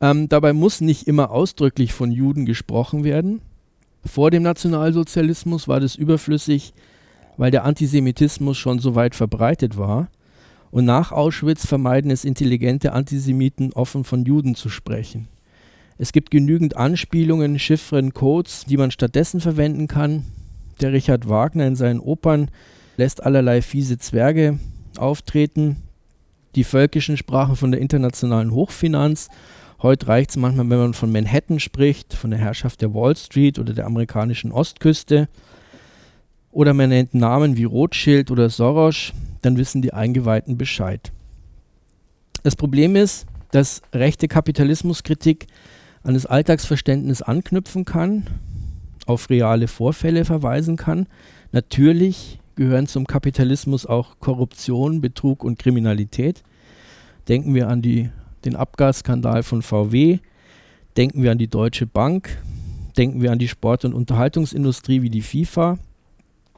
Ähm, 0.00 0.28
dabei 0.28 0.52
muss 0.52 0.80
nicht 0.80 1.06
immer 1.06 1.30
ausdrücklich 1.30 1.92
von 1.92 2.10
Juden 2.10 2.46
gesprochen 2.46 3.04
werden. 3.04 3.40
Vor 4.04 4.30
dem 4.30 4.42
Nationalsozialismus 4.42 5.68
war 5.68 5.80
das 5.80 5.94
überflüssig, 5.94 6.72
weil 7.36 7.50
der 7.50 7.64
Antisemitismus 7.64 8.56
schon 8.56 8.78
so 8.78 8.94
weit 8.94 9.14
verbreitet 9.14 9.76
war. 9.76 10.08
Und 10.70 10.84
nach 10.84 11.12
Auschwitz 11.12 11.66
vermeiden 11.66 12.10
es 12.10 12.24
intelligente 12.24 12.92
Antisemiten, 12.92 13.72
offen 13.72 14.04
von 14.04 14.24
Juden 14.24 14.54
zu 14.54 14.68
sprechen. 14.68 15.28
Es 16.00 16.12
gibt 16.12 16.30
genügend 16.30 16.78
Anspielungen, 16.78 17.58
Chiffren, 17.58 18.14
Codes, 18.14 18.64
die 18.64 18.78
man 18.78 18.90
stattdessen 18.90 19.38
verwenden 19.38 19.86
kann. 19.86 20.24
Der 20.80 20.94
Richard 20.94 21.28
Wagner 21.28 21.66
in 21.66 21.76
seinen 21.76 22.00
Opern 22.00 22.50
lässt 22.96 23.22
allerlei 23.22 23.60
fiese 23.60 23.98
Zwerge 23.98 24.58
auftreten. 24.96 25.76
Die 26.54 26.64
Völkischen 26.64 27.18
sprachen 27.18 27.54
von 27.54 27.70
der 27.70 27.82
internationalen 27.82 28.52
Hochfinanz 28.52 29.28
Heute 29.82 30.08
reicht 30.08 30.30
es 30.30 30.36
manchmal, 30.36 30.68
wenn 30.68 30.78
man 30.78 30.94
von 30.94 31.12
Manhattan 31.12 31.58
spricht, 31.58 32.12
von 32.14 32.30
der 32.30 32.38
Herrschaft 32.38 32.82
der 32.82 32.92
Wall 32.92 33.16
Street 33.16 33.58
oder 33.58 33.72
der 33.72 33.86
amerikanischen 33.86 34.52
Ostküste. 34.52 35.28
Oder 36.50 36.74
man 36.74 36.90
nennt 36.90 37.14
Namen 37.14 37.58
wie 37.58 37.64
Rothschild 37.64 38.30
oder 38.30 38.50
Soros, 38.50 39.12
dann 39.40 39.56
wissen 39.56 39.80
die 39.80 39.94
Eingeweihten 39.94 40.58
Bescheid. 40.58 41.12
Das 42.42 42.56
Problem 42.56 42.96
ist, 42.96 43.26
dass 43.52 43.80
rechte 43.94 44.28
Kapitalismuskritik 44.28 45.46
an 46.02 46.14
das 46.14 46.26
Alltagsverständnis 46.26 47.22
anknüpfen 47.22 47.84
kann, 47.84 48.26
auf 49.06 49.30
reale 49.30 49.68
Vorfälle 49.68 50.24
verweisen 50.24 50.76
kann. 50.76 51.06
Natürlich 51.52 52.38
gehören 52.54 52.86
zum 52.86 53.06
Kapitalismus 53.06 53.86
auch 53.86 54.18
Korruption, 54.20 55.00
Betrug 55.00 55.44
und 55.44 55.58
Kriminalität. 55.58 56.42
Denken 57.28 57.54
wir 57.54 57.68
an 57.68 57.82
die 57.82 58.10
den 58.44 58.56
Abgasskandal 58.56 59.42
von 59.42 59.62
VW, 59.62 60.18
denken 60.96 61.22
wir 61.22 61.32
an 61.32 61.38
die 61.38 61.48
Deutsche 61.48 61.86
Bank, 61.86 62.38
denken 62.96 63.22
wir 63.22 63.32
an 63.32 63.38
die 63.38 63.48
Sport- 63.48 63.84
und 63.84 63.94
Unterhaltungsindustrie 63.94 65.02
wie 65.02 65.10
die 65.10 65.22
FIFA. 65.22 65.78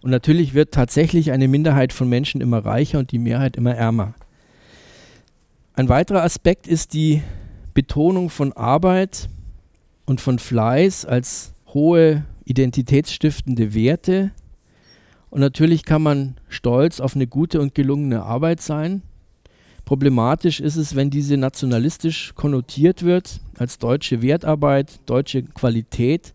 Und 0.01 0.11
natürlich 0.11 0.55
wird 0.55 0.73
tatsächlich 0.73 1.33
eine 1.33 1.49
Minderheit 1.49 1.93
von 1.93 2.09
Menschen 2.09 2.41
immer 2.41 2.65
reicher 2.65 2.99
und 2.99 3.13
die 3.13 3.19
Mehrheit 3.19 3.57
immer 3.57 3.75
ärmer. 3.75 4.15
Ein 5.75 5.89
weiterer 5.89 6.23
Aspekt 6.23 6.67
ist 6.67 6.93
die 6.93 7.23
Betonung 7.75 8.31
von 8.31 8.53
Arbeit 8.53 9.29
und 10.05 10.21
von 10.21 10.39
Fleiß 10.39 11.07
als 11.07 11.55
hohe 11.69 12.25
identitätsstiftende 12.45 13.75
Werte. 13.75 14.33
Und 15.31 15.41
natürlich 15.41 15.85
kann 15.85 16.03
man 16.03 16.37
stolz 16.49 17.01
auf 17.01 17.15
eine 17.15 17.27
gute 17.27 17.61
und 17.61 17.75
gelungene 17.75 18.23
Arbeit 18.23 18.61
sein. 18.61 19.03
Problematisch 19.85 20.61
ist 20.61 20.77
es, 20.77 20.95
wenn 20.95 21.11
diese 21.11 21.37
nationalistisch 21.37 22.35
konnotiert 22.35 23.03
wird 23.03 23.41
als 23.57 23.79
deutsche 23.79 24.23
Wertarbeit, 24.23 25.01
deutsche 25.07 25.43
Qualität 25.43 26.35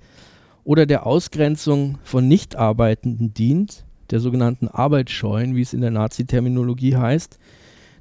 oder 0.63 0.86
der 0.86 1.06
Ausgrenzung 1.06 1.97
von 2.04 2.28
Nichtarbeitenden 2.28 3.34
dient, 3.34 3.86
der 4.10 4.19
sogenannten 4.19 4.67
Arbeitsscheuen, 4.67 5.56
wie 5.56 5.62
es 5.62 5.73
in 5.73 5.82
der 5.82 5.91
Nazi-Terminologie 5.91 6.95
heißt. 6.95 7.39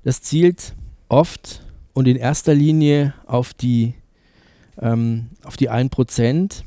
Das 0.02 0.20
zielt 0.22 0.74
oft 1.08 1.65
und 1.96 2.06
in 2.06 2.16
erster 2.16 2.54
Linie 2.54 3.14
auf 3.24 3.54
die, 3.54 3.94
ähm, 4.78 5.28
auf 5.44 5.56
die 5.56 5.70
1%, 5.70 6.62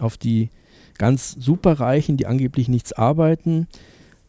auf 0.00 0.18
die 0.18 0.50
ganz 0.98 1.36
superreichen, 1.38 2.16
die 2.16 2.26
angeblich 2.26 2.66
nichts 2.66 2.92
arbeiten. 2.92 3.68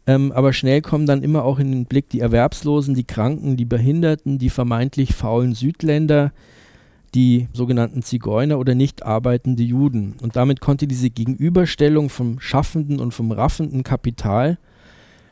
Ähm, 0.06 0.30
aber 0.30 0.52
schnell 0.52 0.82
kommen 0.82 1.06
dann 1.06 1.24
immer 1.24 1.44
auch 1.44 1.58
in 1.58 1.72
den 1.72 1.86
Blick 1.86 2.08
die 2.10 2.20
Erwerbslosen, 2.20 2.94
die 2.94 3.02
Kranken, 3.02 3.56
die 3.56 3.64
Behinderten, 3.64 4.38
die 4.38 4.50
vermeintlich 4.50 5.14
faulen 5.14 5.52
Südländer, 5.52 6.32
die 7.16 7.48
sogenannten 7.52 8.02
Zigeuner 8.02 8.60
oder 8.60 8.76
nicht 8.76 9.02
arbeitende 9.02 9.64
Juden. 9.64 10.14
Und 10.22 10.36
damit 10.36 10.60
konnte 10.60 10.86
diese 10.86 11.10
Gegenüberstellung 11.10 12.08
vom 12.08 12.38
schaffenden 12.38 13.00
und 13.00 13.14
vom 13.14 13.32
raffenden 13.32 13.82
Kapital, 13.82 14.58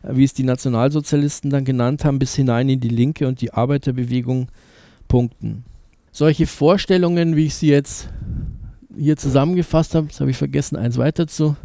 wie 0.02 0.24
es 0.24 0.34
die 0.34 0.44
Nationalsozialisten 0.44 1.50
dann 1.50 1.64
genannt 1.64 2.04
haben, 2.04 2.18
bis 2.18 2.34
hinein 2.34 2.68
in 2.68 2.80
die 2.80 2.88
Linke 2.88 3.28
und 3.28 3.40
die 3.40 3.52
Arbeiterbewegung 3.52 4.48
punkten. 5.08 5.64
Solche 6.12 6.46
Vorstellungen, 6.46 7.36
wie 7.36 7.46
ich 7.46 7.54
sie 7.54 7.68
jetzt 7.68 8.08
hier 8.96 9.16
zusammengefasst 9.16 9.94
habe, 9.94 10.06
jetzt 10.06 10.20
habe 10.20 10.30
ich 10.30 10.36
vergessen, 10.36 10.76
eins 10.76 10.98
weiter 10.98 11.26
zu, 11.26 11.56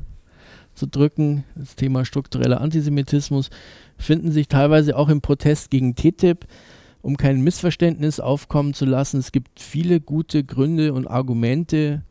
zu 0.76 0.86
drücken, 0.88 1.44
das 1.56 1.76
Thema 1.76 2.06
struktureller 2.06 2.62
Antisemitismus, 2.62 3.50
finden 3.98 4.32
sich 4.32 4.48
teilweise 4.48 4.96
auch 4.98 5.10
im 5.10 5.22
Protest 5.22 5.72
gegen 5.72 5.96
TTIP 5.96 6.46
um 7.06 7.18
kein 7.18 7.42
Missverständnis 7.42 8.20
aufkommen 8.20 8.74
zu 8.74 8.84
lassen, 8.84 9.20
es 9.20 9.32
gibt 9.32 9.60
viele 9.60 10.02
gute 10.02 10.44
Gründe 10.44 10.92
und 10.92 11.06
Argumente, 11.06 12.02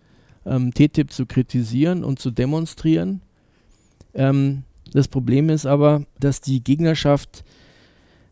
ähm, 0.47 0.73
TTIP 0.73 1.11
zu 1.11 1.27
kritisieren 1.27 2.05
und 2.05 2.21
zu 2.21 2.31
demonstrieren. 2.31 3.21
Ähm, 4.15 4.63
das 4.95 5.09
Problem 5.09 5.51
ist 5.51 5.67
aber, 5.67 6.05
dass 6.21 6.41
die 6.41 6.63
Gegnerschaft 6.63 7.45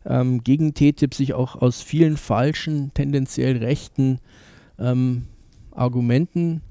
ähm, 0.07 0.43
gegen 0.45 0.75
TTIP 0.75 1.13
sich 1.13 1.35
auch 1.35 1.57
aus 1.57 1.83
vielen 1.83 2.17
falschen, 2.17 2.95
tendenziell 2.95 3.57
rechten 3.59 4.21
ähm, 4.79 5.27
Argumenten 5.73 6.63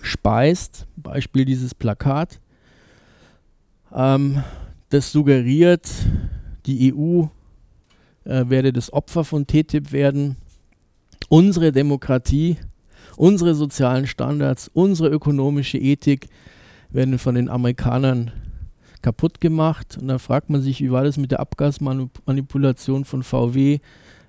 speist. 0.00 0.86
Beispiel 0.96 1.44
dieses 1.44 1.74
Plakat. 1.74 2.40
Ähm, 3.92 4.44
das 4.90 5.10
suggeriert, 5.10 5.90
die 6.66 6.94
EU 6.94 7.24
äh, 8.24 8.48
werde 8.48 8.72
das 8.72 8.92
Opfer 8.92 9.24
von 9.24 9.46
TTIP 9.46 9.90
werden. 9.90 10.36
Unsere 11.28 11.72
Demokratie, 11.72 12.58
unsere 13.16 13.56
sozialen 13.56 14.06
Standards, 14.06 14.70
unsere 14.72 15.08
ökonomische 15.08 15.78
Ethik 15.78 16.28
werden 16.90 17.18
von 17.18 17.34
den 17.34 17.48
Amerikanern 17.48 18.30
kaputt 19.02 19.40
gemacht. 19.40 19.98
Und 20.00 20.08
dann 20.08 20.18
fragt 20.18 20.50
man 20.50 20.62
sich, 20.62 20.80
wie 20.80 20.90
war 20.90 21.04
das 21.04 21.16
mit 21.16 21.30
der 21.30 21.40
Abgasmanipulation 21.40 23.04
von 23.04 23.22
VW? 23.22 23.78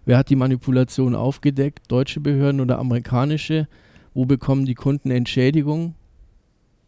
Wer 0.06 0.18
hat 0.18 0.30
die 0.30 0.36
Manipulation 0.36 1.16
aufgedeckt? 1.16 1.92
Deutsche 1.92 2.20
Behörden 2.20 2.62
oder 2.62 2.80
amerikanische? 2.80 3.68
Wo 4.14 4.26
bekommen 4.26 4.66
die 4.66 4.76
Kunden 4.76 5.12
Entschädigung? 5.12 5.96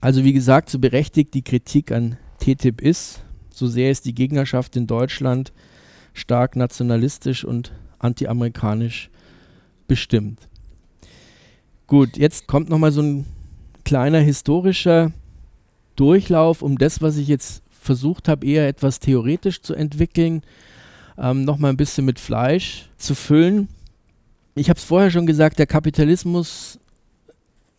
Also 0.01 0.23
wie 0.23 0.33
gesagt, 0.33 0.69
so 0.69 0.79
berechtigt 0.79 1.33
die 1.33 1.43
Kritik 1.43 1.91
an 1.91 2.17
TTIP 2.39 2.81
ist, 2.81 3.23
so 3.53 3.67
sehr 3.67 3.89
ist 3.89 4.05
die 4.05 4.13
Gegnerschaft 4.13 4.75
in 4.75 4.87
Deutschland 4.87 5.53
stark 6.13 6.55
nationalistisch 6.55 7.45
und 7.45 7.71
antiamerikanisch 7.99 9.09
bestimmt. 9.87 10.49
Gut, 11.87 12.17
jetzt 12.17 12.47
kommt 12.47 12.69
nochmal 12.69 12.91
so 12.91 13.01
ein 13.01 13.25
kleiner 13.85 14.19
historischer 14.19 15.11
Durchlauf 15.95 16.61
um 16.61 16.77
das, 16.77 17.01
was 17.01 17.17
ich 17.17 17.27
jetzt 17.27 17.62
versucht 17.83 18.27
habe, 18.27 18.45
eher 18.45 18.67
etwas 18.67 18.99
theoretisch 18.99 19.61
zu 19.61 19.73
entwickeln, 19.73 20.41
ähm, 21.17 21.45
nochmal 21.45 21.71
ein 21.71 21.77
bisschen 21.77 22.05
mit 22.05 22.19
Fleisch 22.19 22.89
zu 22.97 23.15
füllen. 23.15 23.67
Ich 24.55 24.69
habe 24.69 24.77
es 24.77 24.83
vorher 24.83 25.11
schon 25.11 25.25
gesagt, 25.25 25.59
der 25.59 25.67
Kapitalismus 25.67 26.79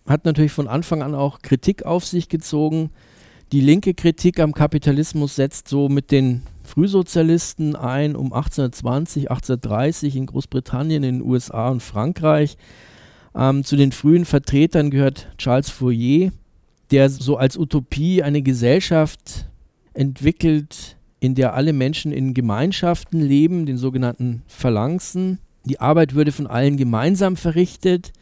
hat 0.07 0.25
natürlich 0.25 0.53
von 0.53 0.69
Anfang 0.69 1.03
an 1.03 1.15
auch 1.15 1.41
Kritik 1.41 1.85
auf 1.85 2.05
sich 2.05 2.29
gezogen. 2.29 2.91
Die 3.53 3.61
linke 3.61 3.95
Kritik 3.95 4.41
am 4.41 4.53
Kapitalismus 4.53 5.37
setzt 5.37 5.69
so 5.69 5.89
mit 5.89 6.11
den 6.11 6.43
Frühsozialisten 6.63 7.77
ein 7.77 8.17
um 8.17 8.33
1820, 8.33 9.31
1830 9.31 10.17
in 10.17 10.27
Großbritannien, 10.27 11.05
in 11.05 11.21
den 11.21 11.29
USA 11.29 11.69
und 11.69 11.83
Frankreich. 11.83 12.57
Ähm, 13.35 13.65
zu 13.65 13.77
den 13.77 13.93
frühen 13.93 14.25
Vertretern 14.25 14.91
gehört 14.91 15.29
Charles 15.39 15.71
Fourier, 15.71 16.33
der 16.91 17.11
so 17.11 17.37
als 17.37 17.57
Utopie 17.57 18.23
eine 18.23 18.43
Gesellschaft 18.43 19.47
entwickelt, 19.95 20.97
in 21.21 21.35
der 21.35 21.55
alle 21.55 21.73
Menschen 21.73 22.13
in 22.13 22.35
Gemeinschaften 22.35 23.21
leben, 23.21 23.67
den 23.67 23.79
sogenannten 23.79 24.43
Phalanxen. 24.47 25.39
Die 25.65 25.81
Arbeit 25.81 26.15
würde 26.15 26.33
von 26.33 26.47
allen 26.47 26.77
gemeinsam 26.77 27.37
verrichtet. 27.37 28.13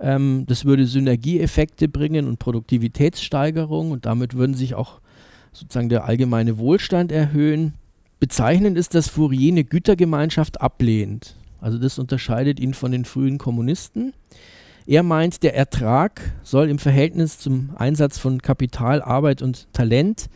Ähm, 0.00 0.44
das 0.46 0.64
würde 0.64 0.86
Synergieeffekte 0.86 1.88
bringen 1.88 2.26
und 2.26 2.38
Produktivitätssteigerung 2.38 3.90
und 3.90 4.06
damit 4.06 4.34
würden 4.34 4.54
sich 4.54 4.74
auch 4.74 5.00
sozusagen 5.52 5.88
der 5.88 6.04
allgemeine 6.04 6.58
Wohlstand 6.58 7.10
erhöhen. 7.10 7.74
Bezeichnend 8.20 8.76
ist, 8.76 8.94
dass 8.94 9.08
Fourier 9.08 9.52
eine 9.52 9.64
Gütergemeinschaft 9.64 10.60
ablehnt. 10.60 11.36
Also 11.60 11.78
das 11.78 11.98
unterscheidet 11.98 12.60
ihn 12.60 12.74
von 12.74 12.92
den 12.92 13.04
frühen 13.04 13.38
Kommunisten. 13.38 14.12
Er 14.86 15.02
meint, 15.02 15.42
der 15.42 15.54
Ertrag 15.54 16.20
soll 16.42 16.68
im 16.68 16.78
Verhältnis 16.78 17.38
zum 17.38 17.70
Einsatz 17.76 18.18
von 18.18 18.40
Kapital, 18.40 19.02
Arbeit 19.02 19.42
und 19.42 19.72
Talent 19.72 20.28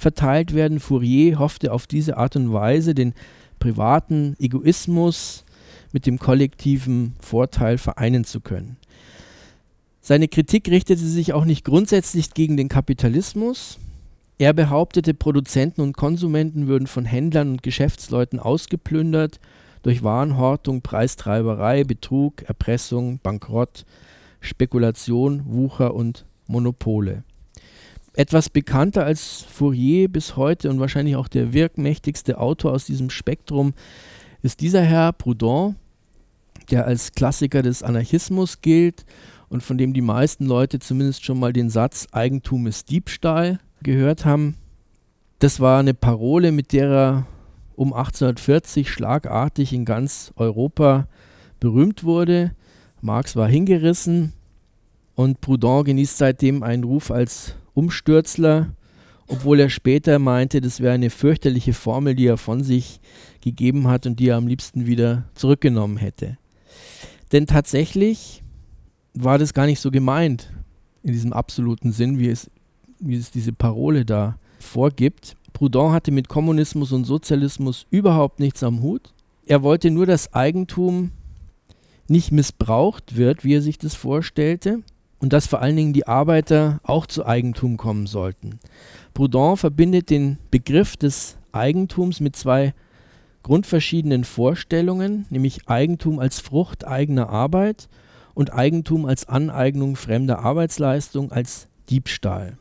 verteilt 0.00 0.54
werden. 0.54 0.80
Fourier 0.80 1.38
hoffte 1.38 1.72
auf 1.72 1.86
diese 1.86 2.16
Art 2.16 2.36
und 2.36 2.52
Weise 2.52 2.94
den 2.94 3.14
privaten 3.58 4.36
Egoismus 4.38 5.44
mit 5.92 6.06
dem 6.06 6.18
kollektiven 6.18 7.14
Vorteil 7.20 7.78
vereinen 7.78 8.24
zu 8.24 8.40
können. 8.40 8.76
Seine 10.00 10.28
Kritik 10.28 10.68
richtete 10.68 11.04
sich 11.04 11.32
auch 11.32 11.44
nicht 11.44 11.64
grundsätzlich 11.64 12.32
gegen 12.32 12.56
den 12.56 12.68
Kapitalismus, 12.68 13.78
er 14.40 14.54
behauptete, 14.54 15.12
Produzenten 15.12 15.82
und 15.82 15.98
Konsumenten 15.98 16.66
würden 16.66 16.86
von 16.86 17.04
Händlern 17.04 17.50
und 17.50 17.62
Geschäftsleuten 17.62 18.38
ausgeplündert 18.40 19.38
durch 19.82 20.02
Warenhortung, 20.02 20.80
Preistreiberei, 20.80 21.84
Betrug, 21.84 22.40
Erpressung, 22.44 23.18
Bankrott, 23.22 23.84
Spekulation, 24.40 25.42
Wucher 25.44 25.92
und 25.92 26.24
Monopole. 26.46 27.22
Etwas 28.20 28.50
bekannter 28.50 29.06
als 29.06 29.46
Fourier 29.50 30.06
bis 30.06 30.36
heute 30.36 30.68
und 30.68 30.78
wahrscheinlich 30.78 31.16
auch 31.16 31.26
der 31.26 31.54
wirkmächtigste 31.54 32.38
Autor 32.38 32.72
aus 32.72 32.84
diesem 32.84 33.08
Spektrum 33.08 33.72
ist 34.42 34.60
dieser 34.60 34.82
Herr 34.82 35.14
Proudhon, 35.14 35.76
der 36.70 36.84
als 36.84 37.12
Klassiker 37.12 37.62
des 37.62 37.82
Anarchismus 37.82 38.60
gilt 38.60 39.06
und 39.48 39.62
von 39.62 39.78
dem 39.78 39.94
die 39.94 40.02
meisten 40.02 40.44
Leute 40.44 40.80
zumindest 40.80 41.24
schon 41.24 41.40
mal 41.40 41.54
den 41.54 41.70
Satz 41.70 42.08
Eigentum 42.12 42.66
ist 42.66 42.90
Diebstahl 42.90 43.58
gehört 43.82 44.26
haben, 44.26 44.56
das 45.38 45.58
war 45.58 45.80
eine 45.80 45.94
Parole, 45.94 46.52
mit 46.52 46.74
der 46.74 46.90
er 46.90 47.26
um 47.74 47.94
1840 47.94 48.90
schlagartig 48.90 49.72
in 49.72 49.86
ganz 49.86 50.34
Europa 50.36 51.08
berühmt 51.58 52.04
wurde. 52.04 52.54
Marx 53.00 53.34
war 53.34 53.48
hingerissen 53.48 54.34
und 55.14 55.40
Proudhon 55.40 55.84
genießt 55.84 56.18
seitdem 56.18 56.62
einen 56.62 56.84
Ruf 56.84 57.10
als 57.10 57.56
Umstürzler, 57.80 58.74
obwohl 59.26 59.58
er 59.58 59.70
später 59.70 60.18
meinte, 60.18 60.60
das 60.60 60.80
wäre 60.80 60.92
eine 60.92 61.08
fürchterliche 61.08 61.72
Formel, 61.72 62.14
die 62.14 62.26
er 62.26 62.36
von 62.36 62.62
sich 62.62 63.00
gegeben 63.40 63.88
hat 63.88 64.06
und 64.06 64.20
die 64.20 64.28
er 64.28 64.36
am 64.36 64.46
liebsten 64.46 64.86
wieder 64.86 65.24
zurückgenommen 65.34 65.96
hätte. 65.96 66.36
Denn 67.32 67.46
tatsächlich 67.46 68.42
war 69.14 69.38
das 69.38 69.54
gar 69.54 69.64
nicht 69.64 69.80
so 69.80 69.90
gemeint 69.90 70.52
in 71.02 71.12
diesem 71.12 71.32
absoluten 71.32 71.92
Sinn, 71.92 72.18
wie 72.18 72.28
es 72.28 72.50
wie 73.00 73.16
es 73.16 73.30
diese 73.30 73.54
Parole 73.54 74.04
da 74.04 74.38
vorgibt. 74.58 75.36
Proudhon 75.54 75.92
hatte 75.92 76.12
mit 76.12 76.28
Kommunismus 76.28 76.92
und 76.92 77.04
Sozialismus 77.04 77.86
überhaupt 77.90 78.40
nichts 78.40 78.62
am 78.62 78.82
Hut. 78.82 79.14
Er 79.46 79.62
wollte 79.62 79.90
nur, 79.90 80.04
dass 80.04 80.34
Eigentum 80.34 81.12
nicht 82.08 82.30
missbraucht 82.30 83.16
wird, 83.16 83.42
wie 83.42 83.54
er 83.54 83.62
sich 83.62 83.78
das 83.78 83.94
vorstellte, 83.94 84.82
und 85.20 85.32
dass 85.32 85.46
vor 85.46 85.60
allen 85.60 85.76
Dingen 85.76 85.92
die 85.92 86.06
Arbeiter 86.06 86.80
auch 86.82 87.06
zu 87.06 87.24
Eigentum 87.24 87.76
kommen 87.76 88.06
sollten. 88.06 88.58
Proudhon 89.14 89.56
verbindet 89.56 90.10
den 90.10 90.38
Begriff 90.50 90.96
des 90.96 91.36
Eigentums 91.52 92.20
mit 92.20 92.36
zwei 92.36 92.74
grundverschiedenen 93.42 94.24
Vorstellungen, 94.24 95.26
nämlich 95.30 95.68
Eigentum 95.68 96.18
als 96.18 96.40
Frucht 96.40 96.86
eigener 96.86 97.28
Arbeit 97.28 97.88
und 98.34 98.52
Eigentum 98.52 99.06
als 99.06 99.28
Aneignung 99.28 99.96
fremder 99.96 100.40
Arbeitsleistung 100.40 101.32
als 101.32 101.68
Diebstahl. 101.88 102.58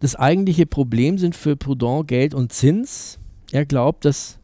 Das 0.00 0.16
eigentliche 0.16 0.66
Problem 0.66 1.18
sind 1.18 1.34
für 1.34 1.56
Proudhon 1.56 2.06
Geld 2.06 2.34
und 2.34 2.52
Zins. 2.52 3.18
Er 3.52 3.64
glaubt, 3.64 4.04
dass 4.04 4.38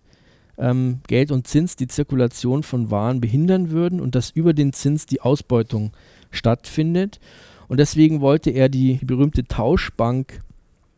ähm, 0.57 1.00
Geld 1.07 1.31
und 1.31 1.46
Zins 1.46 1.76
die 1.76 1.87
Zirkulation 1.87 2.62
von 2.62 2.90
Waren 2.90 3.20
behindern 3.20 3.70
würden 3.70 4.00
und 4.00 4.14
dass 4.14 4.31
über 4.31 4.53
den 4.53 4.72
Zins 4.72 5.07
die 5.07 5.20
Ausbeutung 5.20 5.92
stattfindet. 6.31 7.21
Und 7.69 7.79
deswegen 7.79 8.21
wollte 8.21 8.51
er 8.51 8.69
die, 8.69 8.99
die 8.99 9.05
berühmte 9.05 9.45
Tauschbank 9.45 10.40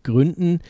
gründen, 0.03 0.61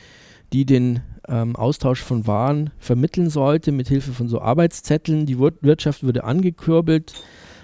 die 0.53 0.67
den 0.67 1.01
ähm, 1.29 1.57
Austausch 1.57 2.03
von 2.03 2.27
Waren 2.27 2.71
vermitteln 2.79 3.31
sollte 3.31 3.73
mit 3.73 3.89
Hilfe 3.89 4.13
von 4.13 4.29
so 4.29 4.41
Arbeitszetteln. 4.41 5.27
Die 5.27 5.39
Wirtschaft 5.39 6.03
würde 6.03 6.25
angekurbelt, 6.25 7.15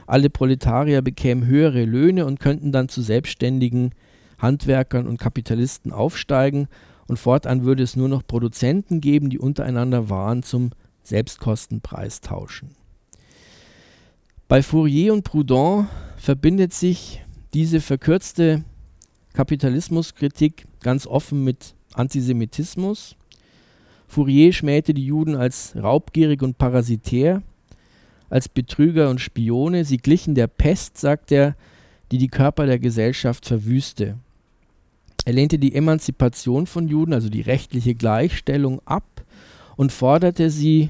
alle 0.06 0.30
Proletarier 0.30 1.02
bekämen 1.02 1.46
höhere 1.46 1.84
Löhne 1.84 2.26
und 2.26 2.40
könnten 2.40 2.72
dann 2.72 2.88
zu 2.88 3.02
selbstständigen 3.02 3.92
Handwerkern 4.38 5.06
und 5.06 5.18
Kapitalisten 5.18 5.92
aufsteigen 5.92 6.68
und 7.08 7.18
fortan 7.18 7.64
würde 7.64 7.82
es 7.82 7.96
nur 7.96 8.08
noch 8.08 8.26
Produzenten 8.26 9.00
geben, 9.00 9.30
die 9.30 9.38
untereinander 9.38 10.08
Waren 10.08 10.42
zum 10.42 10.70
Selbstkostenpreis 11.02 12.20
tauschen. 12.20 12.70
Bei 14.46 14.62
Fourier 14.62 15.12
und 15.12 15.24
Proudhon 15.24 15.88
verbindet 16.18 16.72
sich 16.74 17.24
diese 17.54 17.80
verkürzte 17.80 18.64
Kapitalismuskritik 19.32 20.66
ganz 20.80 21.06
offen 21.06 21.44
mit 21.44 21.74
Antisemitismus. 21.94 23.16
Fourier 24.06 24.52
schmähte 24.52 24.94
die 24.94 25.06
Juden 25.06 25.36
als 25.36 25.74
raubgierig 25.76 26.42
und 26.42 26.58
parasitär, 26.58 27.42
als 28.30 28.48
Betrüger 28.48 29.10
und 29.10 29.20
Spione. 29.20 29.84
Sie 29.84 29.98
glichen 29.98 30.34
der 30.34 30.46
Pest, 30.46 30.98
sagt 30.98 31.30
er, 31.32 31.56
die 32.10 32.18
die 32.18 32.28
Körper 32.28 32.66
der 32.66 32.78
Gesellschaft 32.78 33.46
verwüste. 33.46 34.18
Er 35.24 35.32
lehnte 35.34 35.58
die 35.58 35.74
Emanzipation 35.74 36.66
von 36.66 36.88
Juden, 36.88 37.12
also 37.12 37.28
die 37.28 37.42
rechtliche 37.42 37.94
Gleichstellung, 37.94 38.80
ab 38.86 39.04
und 39.76 39.92
forderte 39.92 40.50
sie 40.50 40.88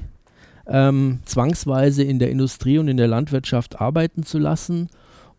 ähm, 0.65 1.19
zwangsweise 1.25 2.03
in 2.03 2.19
der 2.19 2.31
Industrie 2.31 2.77
und 2.77 2.87
in 2.87 2.97
der 2.97 3.07
Landwirtschaft 3.07 3.81
arbeiten 3.81 4.23
zu 4.23 4.37
lassen, 4.37 4.89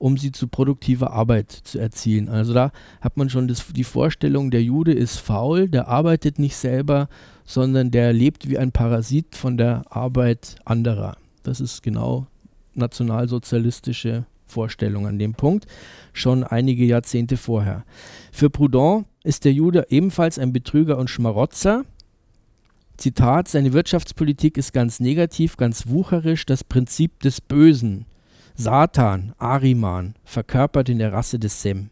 um 0.00 0.16
sie 0.16 0.32
zu 0.32 0.48
produktiver 0.48 1.12
Arbeit 1.12 1.52
zu 1.52 1.78
erzielen. 1.78 2.28
Also 2.28 2.54
da 2.54 2.72
hat 3.00 3.16
man 3.16 3.28
schon 3.28 3.46
das, 3.48 3.66
die 3.68 3.84
Vorstellung, 3.84 4.50
der 4.50 4.62
Jude 4.62 4.92
ist 4.92 5.18
faul, 5.18 5.68
der 5.68 5.88
arbeitet 5.88 6.38
nicht 6.38 6.56
selber, 6.56 7.08
sondern 7.44 7.90
der 7.90 8.12
lebt 8.12 8.48
wie 8.48 8.58
ein 8.58 8.72
Parasit 8.72 9.36
von 9.36 9.58
der 9.58 9.82
Arbeit 9.90 10.56
anderer. 10.64 11.16
Das 11.42 11.60
ist 11.60 11.82
genau 11.82 12.26
nationalsozialistische 12.74 14.24
Vorstellung 14.46 15.06
an 15.06 15.18
dem 15.18 15.34
Punkt, 15.34 15.66
schon 16.14 16.44
einige 16.44 16.84
Jahrzehnte 16.84 17.36
vorher. 17.36 17.84
Für 18.32 18.48
Proudhon 18.48 19.04
ist 19.22 19.44
der 19.44 19.52
Jude 19.52 19.86
ebenfalls 19.90 20.38
ein 20.38 20.52
Betrüger 20.52 20.96
und 20.96 21.10
Schmarotzer, 21.10 21.84
Zitat, 22.96 23.48
seine 23.48 23.72
Wirtschaftspolitik 23.72 24.58
ist 24.58 24.72
ganz 24.72 25.00
negativ, 25.00 25.56
ganz 25.56 25.88
wucherisch, 25.88 26.44
das 26.44 26.64
Prinzip 26.64 27.20
des 27.20 27.40
Bösen. 27.40 28.06
Satan, 28.54 29.32
Ariman, 29.38 30.14
verkörpert 30.24 30.88
in 30.88 30.98
der 30.98 31.12
Rasse 31.12 31.38
des 31.38 31.62
Sem. 31.62 31.90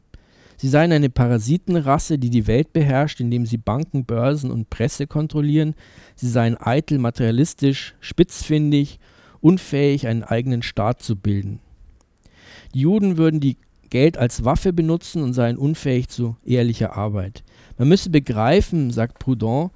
Sie 0.57 0.69
seien 0.69 0.91
eine 0.91 1.09
Parasitenrasse, 1.09 2.19
die 2.19 2.31
die 2.31 2.49
Welt 2.49 2.73
beherrscht, 2.73 3.21
indem 3.21 3.47
sie 3.47 3.59
Banken, 3.59 4.05
Börsen 4.05 4.51
und 4.51 4.71
Presse 4.71 5.07
kontrollieren. 5.07 5.75
Sie 6.17 6.29
seien 6.29 6.57
eitel, 6.61 6.99
materialistisch, 6.99 7.95
spitzfindig, 8.01 8.99
unfähig, 9.41 10.09
einen 10.09 10.25
eigenen 10.25 10.63
Staat 10.63 11.01
zu 11.01 11.15
bilden. 11.15 11.61
Die 12.75 12.81
Juden 12.81 13.17
würden 13.17 13.39
die 13.39 13.57
Geld 13.89 14.19
als 14.19 14.45
Waffe 14.45 14.73
benutzen 14.73 15.23
und 15.23 15.33
seien 15.33 15.57
unfähig 15.57 16.09
zu 16.09 16.37
ehrlicher 16.45 16.97
Arbeit. 16.97 17.45
Man 17.79 17.89
müsse 17.89 18.11
begreifen, 18.11 18.91
sagt 18.91 19.21
Proudhon, 19.21 19.71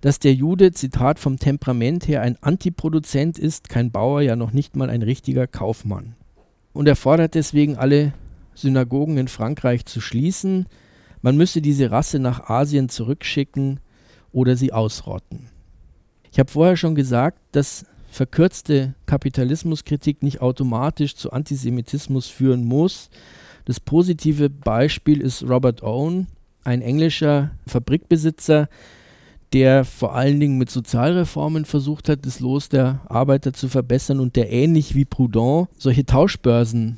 dass 0.00 0.18
der 0.18 0.34
Jude, 0.34 0.72
Zitat, 0.72 1.18
vom 1.20 1.38
Temperament 1.38 2.08
her 2.08 2.22
ein 2.22 2.36
Antiproduzent 2.42 3.38
ist, 3.38 3.68
kein 3.68 3.92
Bauer, 3.92 4.22
ja 4.22 4.34
noch 4.34 4.52
nicht 4.52 4.76
mal 4.76 4.90
ein 4.90 5.02
richtiger 5.02 5.46
Kaufmann. 5.46 6.16
Und 6.72 6.88
er 6.88 6.96
fordert 6.96 7.34
deswegen 7.34 7.76
alle 7.76 8.12
Synagogen 8.54 9.18
in 9.18 9.28
Frankreich 9.28 9.84
zu 9.84 10.00
schließen. 10.00 10.66
Man 11.20 11.36
müsse 11.36 11.60
diese 11.60 11.90
Rasse 11.90 12.18
nach 12.18 12.48
Asien 12.48 12.88
zurückschicken 12.88 13.80
oder 14.32 14.56
sie 14.56 14.72
ausrotten. 14.72 15.48
Ich 16.30 16.38
habe 16.38 16.50
vorher 16.50 16.76
schon 16.76 16.94
gesagt, 16.94 17.38
dass 17.52 17.84
verkürzte 18.10 18.94
Kapitalismuskritik 19.06 20.22
nicht 20.22 20.40
automatisch 20.40 21.14
zu 21.14 21.32
Antisemitismus 21.32 22.28
führen 22.28 22.64
muss. 22.64 23.10
Das 23.64 23.80
positive 23.80 24.50
Beispiel 24.50 25.20
ist 25.20 25.42
Robert 25.42 25.82
Owen, 25.82 26.26
ein 26.64 26.82
englischer 26.82 27.52
Fabrikbesitzer, 27.66 28.68
der 29.52 29.84
vor 29.84 30.14
allen 30.14 30.40
Dingen 30.40 30.58
mit 30.58 30.70
Sozialreformen 30.70 31.64
versucht 31.64 32.08
hat, 32.08 32.24
das 32.24 32.40
Los 32.40 32.68
der 32.68 33.00
Arbeiter 33.08 33.52
zu 33.52 33.68
verbessern 33.68 34.20
und 34.20 34.36
der 34.36 34.50
ähnlich 34.50 34.94
wie 34.94 35.04
Proudhon 35.04 35.68
solche 35.76 36.06
Tauschbörsen 36.06 36.96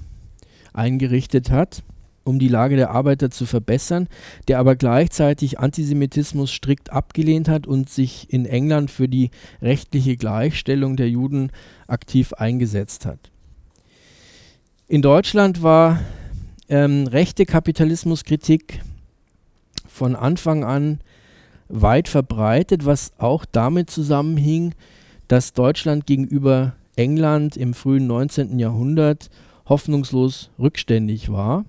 eingerichtet 0.72 1.50
hat, 1.50 1.82
um 2.22 2.38
die 2.38 2.48
Lage 2.48 2.76
der 2.76 2.90
Arbeiter 2.90 3.30
zu 3.30 3.44
verbessern, 3.44 4.08
der 4.48 4.58
aber 4.58 4.76
gleichzeitig 4.76 5.58
Antisemitismus 5.58 6.50
strikt 6.50 6.92
abgelehnt 6.92 7.48
hat 7.48 7.66
und 7.66 7.90
sich 7.90 8.32
in 8.32 8.46
England 8.46 8.90
für 8.90 9.08
die 9.08 9.30
rechtliche 9.60 10.16
Gleichstellung 10.16 10.96
der 10.96 11.10
Juden 11.10 11.50
aktiv 11.86 12.32
eingesetzt 12.34 13.04
hat. 13.04 13.30
In 14.86 15.02
Deutschland 15.02 15.62
war 15.62 16.00
ähm, 16.68 17.06
rechte 17.06 17.46
Kapitalismuskritik 17.46 18.80
von 19.86 20.16
Anfang 20.16 20.64
an 20.64 21.00
weit 21.74 22.08
verbreitet, 22.08 22.86
was 22.86 23.12
auch 23.18 23.44
damit 23.44 23.90
zusammenhing, 23.90 24.74
dass 25.28 25.52
Deutschland 25.52 26.06
gegenüber 26.06 26.74
England 26.96 27.56
im 27.56 27.74
frühen 27.74 28.06
19. 28.06 28.58
Jahrhundert 28.58 29.30
hoffnungslos 29.66 30.50
rückständig 30.58 31.30
war. 31.30 31.64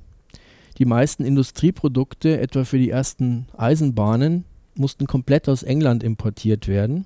Die 0.78 0.86
meisten 0.86 1.24
Industrieprodukte, 1.24 2.40
etwa 2.40 2.66
für 2.66 2.78
die 2.78 2.90
ersten 2.90 3.48
Eisenbahnen, 3.58 4.44
mussten 4.76 5.08
komplett 5.08 5.48
aus 5.48 5.64
England 5.64 6.04
importiert 6.04 6.68
werden. 6.68 7.06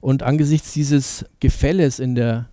Und 0.00 0.22
angesichts 0.22 0.74
dieses 0.74 1.24
Gefälles 1.40 1.98
in 1.98 2.14
der 2.14 2.48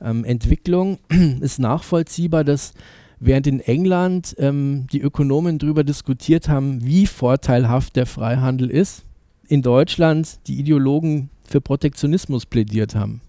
ähm, 0.00 0.24
Entwicklung 0.24 0.98
ist 1.40 1.58
nachvollziehbar, 1.58 2.44
dass 2.44 2.74
während 3.18 3.46
in 3.46 3.60
England 3.60 4.34
ähm, 4.38 4.86
die 4.92 5.00
Ökonomen 5.00 5.58
darüber 5.58 5.84
diskutiert 5.84 6.48
haben, 6.48 6.84
wie 6.84 7.06
vorteilhaft 7.06 7.96
der 7.96 8.06
Freihandel 8.06 8.70
ist, 8.70 9.04
in 9.48 9.62
Deutschland 9.62 10.40
die 10.46 10.58
Ideologen 10.58 11.30
für 11.48 11.60
Protektionismus 11.60 12.46
plädiert 12.46 12.94
haben. 12.94 13.20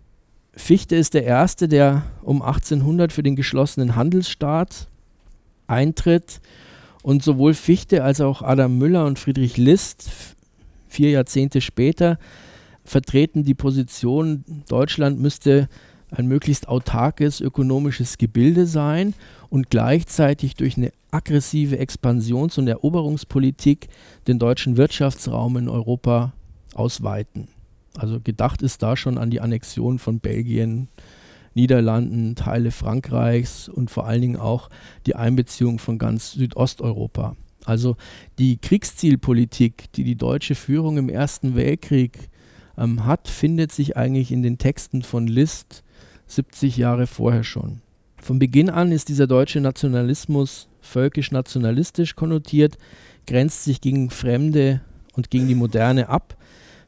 Fichte 0.53 0.95
ist 0.95 1.13
der 1.13 1.23
Erste, 1.23 1.67
der 1.67 2.03
um 2.23 2.41
1800 2.41 3.13
für 3.13 3.23
den 3.23 3.35
geschlossenen 3.35 3.95
Handelsstaat 3.95 4.87
eintritt 5.67 6.41
und 7.03 7.23
sowohl 7.23 7.53
Fichte 7.53 8.03
als 8.03 8.21
auch 8.21 8.41
Adam 8.41 8.77
Müller 8.77 9.05
und 9.05 9.19
Friedrich 9.19 9.57
List 9.57 10.09
vier 10.87 11.11
Jahrzehnte 11.11 11.61
später 11.61 12.17
vertreten 12.83 13.43
die 13.43 13.53
Position, 13.53 14.43
Deutschland 14.67 15.19
müsste 15.19 15.67
ein 16.11 16.27
möglichst 16.27 16.67
autarkes 16.67 17.41
ökonomisches 17.41 18.17
Gebilde 18.17 18.65
sein 18.65 19.13
und 19.49 19.69
gleichzeitig 19.69 20.55
durch 20.55 20.77
eine 20.77 20.91
aggressive 21.11 21.77
Expansions- 21.77 22.57
und 22.57 22.67
Eroberungspolitik 22.67 23.87
den 24.27 24.39
deutschen 24.39 24.77
Wirtschaftsraum 24.77 25.57
in 25.57 25.69
Europa 25.69 26.33
ausweiten. 26.73 27.47
Also 27.97 28.19
gedacht 28.21 28.61
ist 28.61 28.83
da 28.83 28.95
schon 28.95 29.17
an 29.17 29.31
die 29.31 29.41
Annexion 29.41 29.99
von 29.99 30.19
Belgien, 30.19 30.87
Niederlanden, 31.55 32.35
Teile 32.35 32.71
Frankreichs 32.71 33.67
und 33.67 33.89
vor 33.89 34.05
allen 34.05 34.21
Dingen 34.21 34.37
auch 34.37 34.69
die 35.07 35.15
Einbeziehung 35.15 35.79
von 35.79 35.97
ganz 35.97 36.33
Südosteuropa. 36.33 37.35
Also 37.65 37.97
die 38.37 38.57
Kriegszielpolitik, 38.57 39.91
die 39.93 40.03
die 40.03 40.15
deutsche 40.15 40.55
Führung 40.55 40.97
im 40.97 41.09
Ersten 41.09 41.55
Weltkrieg 41.55 42.29
ähm, 42.77 43.05
hat, 43.05 43.27
findet 43.27 43.71
sich 43.71 43.97
eigentlich 43.97 44.31
in 44.31 44.43
den 44.43 44.57
Texten 44.57 45.01
von 45.01 45.27
List 45.27 45.83
70 46.27 46.77
Jahre 46.77 47.07
vorher 47.07 47.43
schon. 47.43 47.81
Von 48.21 48.39
Beginn 48.39 48.69
an 48.69 48.91
ist 48.91 49.09
dieser 49.09 49.27
deutsche 49.27 49.61
Nationalismus 49.61 50.67
völkisch-nationalistisch 50.81 52.15
konnotiert, 52.15 52.77
grenzt 53.25 53.63
sich 53.63 53.81
gegen 53.81 54.09
Fremde 54.09 54.81
und 55.13 55.29
gegen 55.29 55.47
die 55.47 55.55
Moderne 55.55 56.09
ab. 56.09 56.37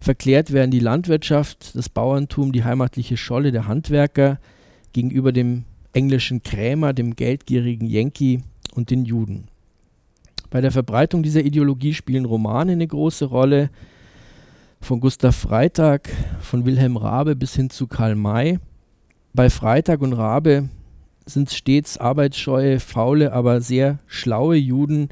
Verklärt 0.01 0.53
werden 0.53 0.71
die 0.71 0.79
Landwirtschaft, 0.79 1.75
das 1.75 1.89
Bauerntum, 1.89 2.51
die 2.51 2.63
heimatliche 2.63 3.17
Scholle 3.17 3.51
der 3.51 3.67
Handwerker 3.67 4.39
gegenüber 4.93 5.31
dem 5.31 5.65
englischen 5.93 6.43
Krämer, 6.43 6.93
dem 6.93 7.15
geldgierigen 7.15 7.87
Yankee 7.87 8.41
und 8.73 8.91
den 8.91 9.05
Juden. 9.05 9.47
Bei 10.49 10.61
der 10.61 10.71
Verbreitung 10.71 11.21
dieser 11.21 11.41
Ideologie 11.41 11.93
spielen 11.93 12.25
Romane 12.25 12.71
eine 12.71 12.87
große 12.87 13.25
Rolle, 13.25 13.69
von 14.81 14.99
Gustav 15.01 15.35
Freitag, 15.35 16.09
von 16.39 16.65
Wilhelm 16.65 16.97
Rabe 16.97 17.35
bis 17.35 17.53
hin 17.55 17.69
zu 17.69 17.87
Karl 17.87 18.15
May. 18.15 18.59
Bei 19.33 19.49
Freitag 19.49 20.01
und 20.01 20.13
Rabe 20.13 20.69
sind 21.25 21.51
stets 21.51 21.97
arbeitsscheue, 21.97 22.79
faule, 22.79 23.31
aber 23.31 23.61
sehr 23.61 23.99
schlaue 24.07 24.55
Juden, 24.55 25.09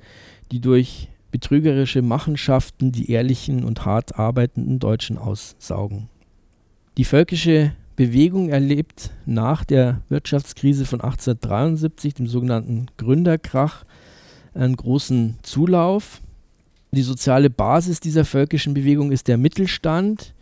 die 0.51 0.59
durch 0.59 1.09
betrügerische 1.31 2.01
Machenschaften 2.01 2.91
die 2.91 3.11
ehrlichen 3.11 3.63
und 3.63 3.85
hart 3.85 4.17
arbeitenden 4.17 4.79
Deutschen 4.79 5.17
aussaugen. 5.17 6.09
Die 6.97 7.03
völkische 7.03 7.73
Bewegung 7.95 8.49
erlebt 8.49 9.11
nach 9.25 9.63
der 9.63 10.01
Wirtschaftskrise 10.09 10.85
von 10.85 11.01
1873, 11.01 12.15
dem 12.15 12.27
sogenannten 12.27 12.87
Gründerkrach, 12.97 13.85
einen 14.53 14.75
großen 14.75 15.37
Zulauf. 15.43 16.21
Die 16.91 17.01
soziale 17.01 17.49
Basis 17.49 17.99
dieser 17.99 18.25
völkischen 18.25 18.73
Bewegung 18.73 19.11
ist 19.11 19.27
der 19.27 19.37
Mittelstand, 19.37 20.33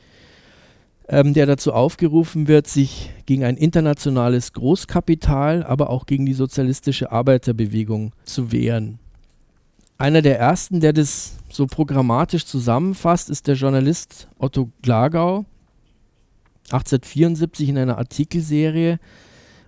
ähm, 1.08 1.34
der 1.34 1.46
dazu 1.46 1.74
aufgerufen 1.74 2.48
wird, 2.48 2.68
sich 2.68 3.12
gegen 3.26 3.44
ein 3.44 3.58
internationales 3.58 4.54
Großkapital, 4.54 5.64
aber 5.64 5.90
auch 5.90 6.06
gegen 6.06 6.26
die 6.26 6.34
sozialistische 6.34 7.12
Arbeiterbewegung 7.12 8.14
zu 8.24 8.52
wehren. 8.52 9.00
Einer 9.98 10.22
der 10.22 10.40
ersten, 10.40 10.80
der 10.82 10.94
das 10.94 11.38
so 11.50 11.68
programmatisch 11.68 12.46
zusammenfasst, 12.46 13.30
ist 13.30 13.48
der 13.48 13.56
Journalist 13.56 14.28
Otto 14.38 14.70
Glagau, 14.82 15.46
1874 16.66 17.70
in 17.70 17.78
einer 17.78 17.98
Artikelserie, 17.98 19.00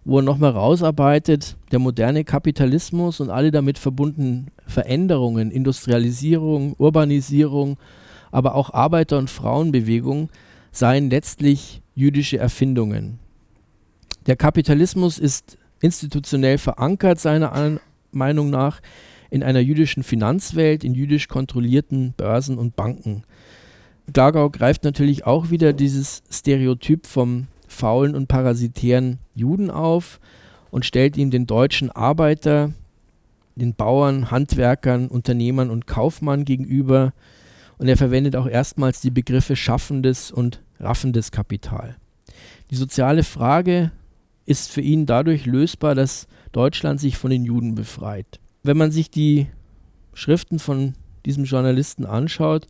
wo 0.03 0.19
er 0.19 0.23
nochmal 0.23 0.51
rausarbeitet, 0.51 1.55
der 1.71 1.79
moderne 1.79 2.23
Kapitalismus 2.23 3.19
und 3.19 3.29
alle 3.29 3.51
damit 3.51 3.77
verbundenen 3.77 4.51
Veränderungen, 4.65 5.51
Industrialisierung, 5.51 6.75
Urbanisierung, 6.77 7.77
aber 8.31 8.55
auch 8.55 8.73
Arbeiter- 8.73 9.19
und 9.19 9.29
Frauenbewegung 9.29 10.29
seien 10.71 11.09
letztlich 11.09 11.81
jüdische 11.95 12.37
Erfindungen. 12.37 13.19
Der 14.25 14.35
Kapitalismus 14.35 15.17
ist 15.19 15.57
institutionell 15.79 16.57
verankert, 16.57 17.19
seiner 17.19 17.79
Meinung 18.11 18.49
nach, 18.49 18.81
in 19.29 19.43
einer 19.43 19.59
jüdischen 19.59 20.03
Finanzwelt, 20.03 20.83
in 20.83 20.93
jüdisch 20.93 21.27
kontrollierten 21.27 22.13
Börsen 22.15 22.57
und 22.57 22.75
Banken. 22.75 23.23
Glagau 24.11 24.49
greift 24.49 24.83
natürlich 24.83 25.25
auch 25.25 25.49
wieder 25.49 25.73
dieses 25.73 26.23
Stereotyp 26.31 27.05
vom 27.05 27.47
faulen 27.67 28.15
und 28.15 28.27
parasitären 28.27 29.19
Juden 29.35 29.69
auf 29.69 30.19
und 30.71 30.85
stellt 30.85 31.17
ihm 31.17 31.29
den 31.29 31.45
deutschen 31.45 31.91
Arbeiter, 31.91 32.71
den 33.55 33.73
Bauern, 33.73 34.31
Handwerkern, 34.31 35.07
Unternehmern 35.07 35.69
und 35.69 35.87
Kaufmann 35.87 36.45
gegenüber. 36.45 37.13
Und 37.77 37.87
er 37.87 37.97
verwendet 37.97 38.35
auch 38.35 38.47
erstmals 38.47 39.01
die 39.01 39.11
Begriffe 39.11 39.55
schaffendes 39.55 40.31
und 40.31 40.61
raffendes 40.79 41.31
Kapital. 41.31 41.95
Die 42.71 42.75
soziale 42.75 43.23
Frage 43.23 43.91
ist 44.45 44.71
für 44.71 44.81
ihn 44.81 45.05
dadurch 45.05 45.45
lösbar, 45.45 45.95
dass 45.95 46.27
Deutschland 46.51 46.99
sich 46.99 47.17
von 47.17 47.29
den 47.29 47.45
Juden 47.45 47.75
befreit 47.75 48.39
wenn 48.67 48.77
man 48.77 48.91
sich 48.91 49.09
die 49.09 49.47
Schriften 50.13 50.59
von 50.59 50.93
diesem 51.25 51.45
Journalisten 51.45 52.05
anschaut, 52.05 52.67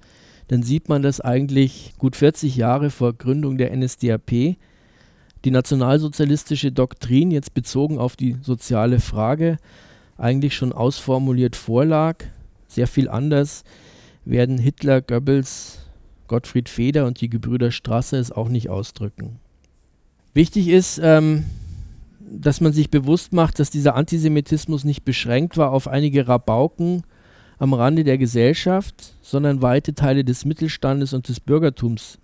dann 0.47 0.63
sieht 0.63 0.87
man, 0.87 1.01
dass 1.01 1.19
eigentlich 1.19 1.93
gut 1.97 2.15
40 2.15 2.55
Jahre 2.55 2.89
vor 2.89 3.13
Gründung 3.13 3.57
der 3.57 3.75
NSDAP 3.75 4.55
die 5.43 5.51
nationalsozialistische 5.51 6.71
Doktrin 6.71 7.31
jetzt 7.31 7.53
bezogen 7.53 7.99
auf 7.99 8.15
die 8.15 8.37
soziale 8.41 8.99
Frage 8.99 9.57
eigentlich 10.17 10.55
schon 10.55 10.71
ausformuliert 10.71 11.55
vorlag. 11.55 12.23
Sehr 12.67 12.87
viel 12.87 13.09
anders 13.09 13.63
werden 14.29 14.57
Hitler, 14.57 15.01
Goebbels, 15.01 15.79
Gottfried 16.27 16.69
Feder 16.69 17.05
und 17.05 17.21
die 17.21 17.29
Gebrüder 17.29 17.71
Strasser 17.71 18.19
es 18.19 18.31
auch 18.31 18.49
nicht 18.49 18.69
ausdrücken. 18.69 19.39
Wichtig 20.33 20.67
ist, 20.67 20.99
ähm, 21.01 21.45
dass 22.19 22.61
man 22.61 22.73
sich 22.73 22.89
bewusst 22.89 23.33
macht, 23.33 23.59
dass 23.59 23.69
dieser 23.69 23.95
Antisemitismus 23.95 24.83
nicht 24.83 25.05
beschränkt 25.05 25.57
war 25.57 25.71
auf 25.71 25.87
einige 25.87 26.27
Rabauken 26.27 27.03
am 27.57 27.73
Rande 27.73 28.03
der 28.03 28.17
Gesellschaft, 28.17 29.15
sondern 29.21 29.61
weite 29.61 29.95
Teile 29.95 30.23
des 30.23 30.45
Mittelstandes 30.45 31.13
und 31.13 31.27
des 31.27 31.39
Bürgertums 31.39 32.19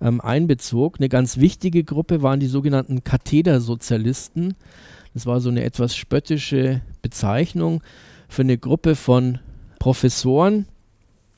ähm, 0.00 0.20
einbezog. 0.20 0.96
Eine 0.98 1.08
ganz 1.08 1.38
wichtige 1.38 1.84
Gruppe 1.84 2.22
waren 2.22 2.40
die 2.40 2.46
sogenannten 2.46 3.04
Kathedersozialisten. 3.04 4.54
Das 5.14 5.26
war 5.26 5.40
so 5.40 5.48
eine 5.48 5.64
etwas 5.64 5.96
spöttische 5.96 6.82
Bezeichnung 7.02 7.82
für 8.28 8.42
eine 8.42 8.58
Gruppe 8.58 8.96
von 8.96 9.38
Professoren, 9.78 10.66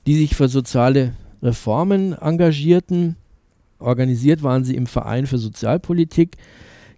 die 0.07 0.15
sich 0.17 0.35
für 0.35 0.49
soziale 0.49 1.15
Reformen 1.43 2.13
engagierten. 2.13 3.17
Organisiert 3.79 4.43
waren 4.43 4.65
sie 4.65 4.77
im 4.77 4.87
Verein 4.87 5.27
für 5.27 5.39
Sozialpolitik. 5.39 6.37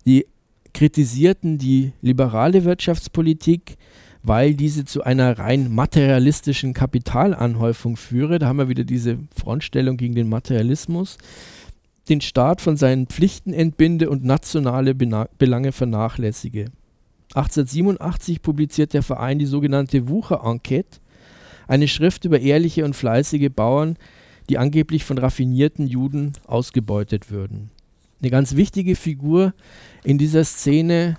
Die 0.06 0.26
kritisierten 0.72 1.56
die 1.56 1.92
liberale 2.02 2.64
Wirtschaftspolitik, 2.64 3.76
weil 4.22 4.54
diese 4.54 4.84
zu 4.84 5.02
einer 5.02 5.38
rein 5.38 5.72
materialistischen 5.72 6.74
Kapitalanhäufung 6.74 7.96
führe. 7.96 8.38
Da 8.38 8.48
haben 8.48 8.58
wir 8.58 8.68
wieder 8.68 8.84
diese 8.84 9.18
Frontstellung 9.34 9.96
gegen 9.96 10.14
den 10.14 10.28
Materialismus, 10.28 11.18
den 12.08 12.20
Staat 12.20 12.60
von 12.60 12.76
seinen 12.76 13.06
Pflichten 13.06 13.52
entbinde 13.52 14.10
und 14.10 14.24
nationale 14.24 14.94
Belange 14.94 15.72
vernachlässige. 15.72 16.66
1887 17.34 18.42
publiziert 18.42 18.92
der 18.92 19.02
Verein 19.02 19.38
die 19.38 19.46
sogenannte 19.46 20.08
Wucher-Enquete, 20.08 21.00
eine 21.66 21.88
Schrift 21.88 22.24
über 22.24 22.40
ehrliche 22.40 22.84
und 22.84 22.94
fleißige 22.94 23.50
Bauern, 23.54 23.96
die 24.48 24.58
angeblich 24.58 25.04
von 25.04 25.18
raffinierten 25.18 25.86
Juden 25.86 26.32
ausgebeutet 26.46 27.30
würden. 27.30 27.70
Eine 28.20 28.30
ganz 28.30 28.56
wichtige 28.56 28.96
Figur 28.96 29.54
in 30.02 30.18
dieser 30.18 30.44
Szene 30.44 31.16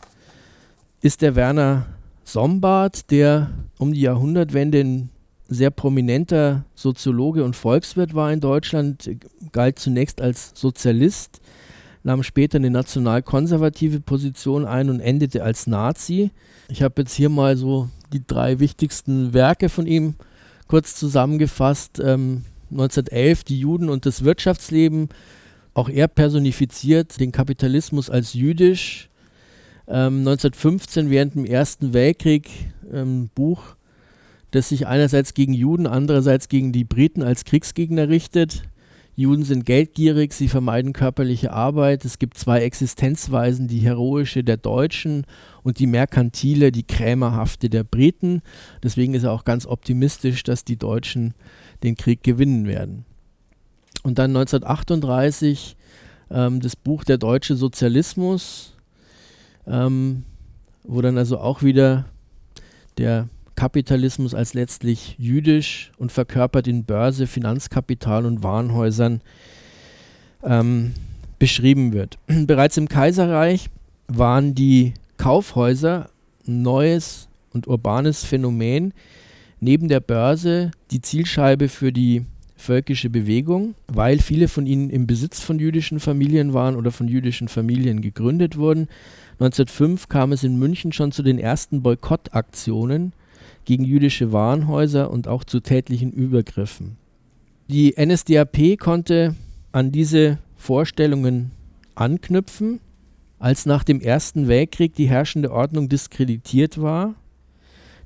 ist 1.01 1.21
der 1.21 1.35
Werner 1.35 1.87
Sombart, 2.23 3.11
der 3.11 3.51
um 3.77 3.93
die 3.93 4.01
Jahrhundertwende 4.01 4.79
ein 4.79 5.09
sehr 5.47 5.69
prominenter 5.69 6.65
Soziologe 6.73 7.43
und 7.43 7.55
Volkswirt 7.55 8.15
war 8.15 8.33
in 8.33 8.39
Deutschland, 8.39 9.09
galt 9.51 9.77
zunächst 9.77 10.21
als 10.21 10.51
Sozialist, 10.55 11.39
nahm 12.03 12.23
später 12.23 12.57
eine 12.57 12.71
nationalkonservative 12.71 13.99
Position 13.99 14.65
ein 14.65 14.89
und 14.89 14.99
endete 14.99 15.43
als 15.43 15.67
Nazi. 15.67 16.31
Ich 16.67 16.81
habe 16.81 17.01
jetzt 17.01 17.13
hier 17.13 17.29
mal 17.29 17.57
so 17.57 17.89
die 18.13 18.25
drei 18.25 18.59
wichtigsten 18.59 19.33
Werke 19.33 19.69
von 19.69 19.85
ihm 19.85 20.15
kurz 20.67 20.95
zusammengefasst. 20.95 21.99
Ähm, 22.03 22.43
1911 22.71 23.43
Die 23.43 23.59
Juden 23.59 23.89
und 23.89 24.05
das 24.05 24.23
Wirtschaftsleben, 24.23 25.09
auch 25.73 25.89
er 25.89 26.07
personifiziert 26.07 27.19
den 27.19 27.31
Kapitalismus 27.31 28.09
als 28.09 28.33
jüdisch. 28.33 29.09
Ähm, 29.87 30.19
1915 30.19 31.09
während 31.09 31.35
dem 31.35 31.45
Ersten 31.45 31.93
Weltkrieg 31.93 32.49
ähm, 32.91 33.29
Buch, 33.35 33.75
das 34.51 34.69
sich 34.69 34.87
einerseits 34.87 35.33
gegen 35.33 35.53
Juden, 35.53 35.85
andererseits 35.85 36.49
gegen 36.49 36.71
die 36.71 36.85
Briten 36.85 37.21
als 37.21 37.45
Kriegsgegner 37.45 38.09
richtet. 38.09 38.63
Juden 39.15 39.43
sind 39.43 39.65
geldgierig, 39.65 40.33
sie 40.33 40.49
vermeiden 40.49 40.91
körperliche 40.91 41.53
Arbeit. 41.53 42.03
Es 42.03 42.19
gibt 42.19 42.37
zwei 42.37 42.61
Existenzweisen, 42.61 43.67
die 43.67 43.79
heroische 43.79 44.43
der 44.43 44.57
Deutschen 44.57 45.25
und 45.63 45.79
die 45.79 45.87
merkantile, 45.87 46.71
die 46.71 46.83
krämerhafte 46.83 47.69
der 47.69 47.85
Briten. 47.85 48.41
Deswegen 48.83 49.13
ist 49.13 49.23
er 49.23 49.31
auch 49.31 49.45
ganz 49.45 49.65
optimistisch, 49.65 50.43
dass 50.43 50.65
die 50.65 50.77
Deutschen 50.77 51.33
den 51.83 51.95
Krieg 51.95 52.23
gewinnen 52.23 52.67
werden. 52.67 53.05
Und 54.03 54.19
dann 54.19 54.31
1938 54.31 55.77
ähm, 56.29 56.59
das 56.59 56.75
Buch 56.75 57.03
Der 57.03 57.17
deutsche 57.17 57.55
Sozialismus, 57.55 58.75
ähm, 59.65 60.23
wo 60.83 61.01
dann 61.01 61.17
also 61.17 61.39
auch 61.39 61.63
wieder 61.63 62.05
der 62.97 63.29
Kapitalismus 63.55 64.33
als 64.33 64.53
letztlich 64.53 65.15
jüdisch 65.17 65.91
und 65.97 66.11
verkörpert 66.11 66.67
in 66.67 66.83
Börse, 66.83 67.27
Finanzkapital 67.27 68.25
und 68.25 68.43
Warenhäusern 68.43 69.21
ähm, 70.43 70.93
beschrieben 71.39 71.93
wird. 71.93 72.17
Bereits 72.27 72.77
im 72.77 72.89
Kaiserreich 72.89 73.69
waren 74.07 74.55
die 74.55 74.93
Kaufhäuser 75.17 76.09
ein 76.47 76.61
neues 76.61 77.27
und 77.53 77.67
urbanes 77.67 78.23
Phänomen, 78.23 78.93
neben 79.59 79.87
der 79.87 80.01
Börse 80.01 80.71
die 80.91 81.01
Zielscheibe 81.01 81.69
für 81.69 81.91
die 81.91 82.25
völkische 82.57 83.09
Bewegung, 83.09 83.75
weil 83.87 84.19
viele 84.19 84.47
von 84.47 84.65
ihnen 84.65 84.89
im 84.89 85.07
Besitz 85.07 85.39
von 85.39 85.59
jüdischen 85.59 85.99
Familien 85.99 86.53
waren 86.53 86.75
oder 86.75 86.91
von 86.91 87.07
jüdischen 87.07 87.47
Familien 87.47 88.01
gegründet 88.01 88.57
wurden. 88.57 88.87
1905 89.39 90.07
kam 90.07 90.31
es 90.31 90.43
in 90.43 90.57
München 90.57 90.91
schon 90.91 91.11
zu 91.11 91.23
den 91.23 91.37
ersten 91.37 91.81
Boykottaktionen 91.81 93.13
gegen 93.65 93.83
jüdische 93.83 94.31
Warenhäuser 94.31 95.11
und 95.11 95.27
auch 95.27 95.43
zu 95.43 95.59
tätlichen 95.59 96.11
Übergriffen. 96.11 96.97
Die 97.67 97.95
NSDAP 97.97 98.77
konnte 98.79 99.35
an 99.71 99.91
diese 99.91 100.37
Vorstellungen 100.55 101.51
anknüpfen, 101.95 102.79
als 103.39 103.65
nach 103.65 103.83
dem 103.83 103.99
Ersten 104.01 104.47
Weltkrieg 104.47 104.95
die 104.95 105.09
herrschende 105.09 105.51
Ordnung 105.51 105.89
diskreditiert 105.89 106.81
war 106.81 107.15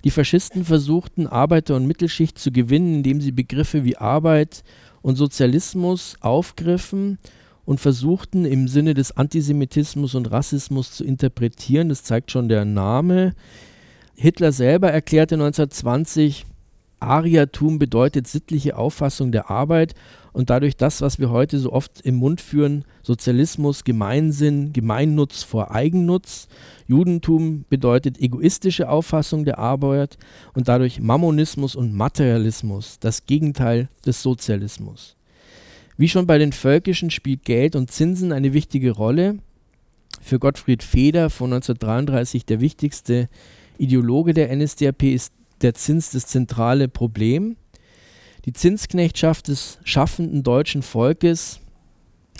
die 0.03 0.12
Faschisten 0.12 0.64
versuchten, 0.64 1.28
Arbeiter- 1.28 1.76
und 1.76 1.86
Mittelschicht 1.86 2.38
zu 2.38 2.51
gewinnen, 2.51 2.95
indem 2.95 3.20
sie 3.20 3.32
Begriffe 3.32 3.84
wie 3.84 3.97
Arbeit 3.97 4.64
und 5.01 5.16
Sozialismus 5.16 6.16
aufgriffen 6.22 7.20
und 7.66 7.80
versuchten 7.80 8.45
im 8.45 8.68
Sinne 8.68 8.93
des 8.93 9.16
Antisemitismus 9.18 10.16
und 10.16 10.32
Rassismus 10.32 10.91
zu 10.91 11.03
interpretieren. 11.03 11.89
Das 11.89 12.03
zeigt 12.03 12.32
schon 12.32 12.47
der 12.47 12.66
Name. 12.66 13.36
Hitler 14.22 14.51
selber 14.51 14.91
erklärte 14.91 15.36
1920, 15.36 16.45
Ariertum 16.99 17.80
bedeutet 17.80 18.28
sittliche 18.28 18.76
Auffassung 18.76 19.32
der 19.32 19.49
Arbeit 19.49 19.95
und 20.34 20.49
dadurch 20.49 20.76
das, 20.76 21.01
was 21.01 21.20
wir 21.20 21.30
heute 21.30 21.57
so 21.57 21.72
oft 21.72 22.01
im 22.01 22.15
Mund 22.15 22.41
führen, 22.41 22.84
Sozialismus, 23.01 23.86
Gemeinsinn, 23.86 24.74
Gemeinnutz 24.74 25.43
vor 25.43 25.72
Eigennutz. 25.72 26.49
Judentum 26.86 27.63
bedeutet 27.70 28.20
egoistische 28.20 28.89
Auffassung 28.89 29.45
der 29.45 29.57
Arbeit 29.57 30.17
und 30.53 30.67
dadurch 30.67 30.99
Mammonismus 30.99 31.78
und 31.78 31.93
Materialismus, 31.93 32.99
das 32.99 33.26
Gegenteil 33.26 33.88
des 34.05 34.22
Sozialismus. 34.22 35.15
Wie 35.95 36.09
schon 36.09 36.28
bei 36.28 36.38
den 36.38 36.51
Völkischen 36.51 37.09
spielt 37.09 37.45
Geld 37.45 37.74
und 37.78 37.89
Zinsen 37.89 38.34
eine 38.34 38.51
wichtige 38.51 38.91
Rolle. 38.91 39.38
Für 40.22 40.39
Gottfried 40.39 40.84
Feder 40.84 41.30
von 41.30 41.53
1933 41.53 42.45
der 42.45 42.59
wichtigste 42.59 43.30
Ideologe 43.80 44.34
der 44.34 44.55
NSDAP 44.55 45.03
ist 45.03 45.34
der 45.61 45.73
Zins 45.73 46.11
das 46.11 46.27
zentrale 46.27 46.88
Problem. 46.88 47.55
Die 48.45 48.53
Zinsknechtschaft 48.53 49.47
des 49.47 49.80
schaffenden 49.84 50.43
deutschen 50.43 50.82
Volkes 50.82 51.59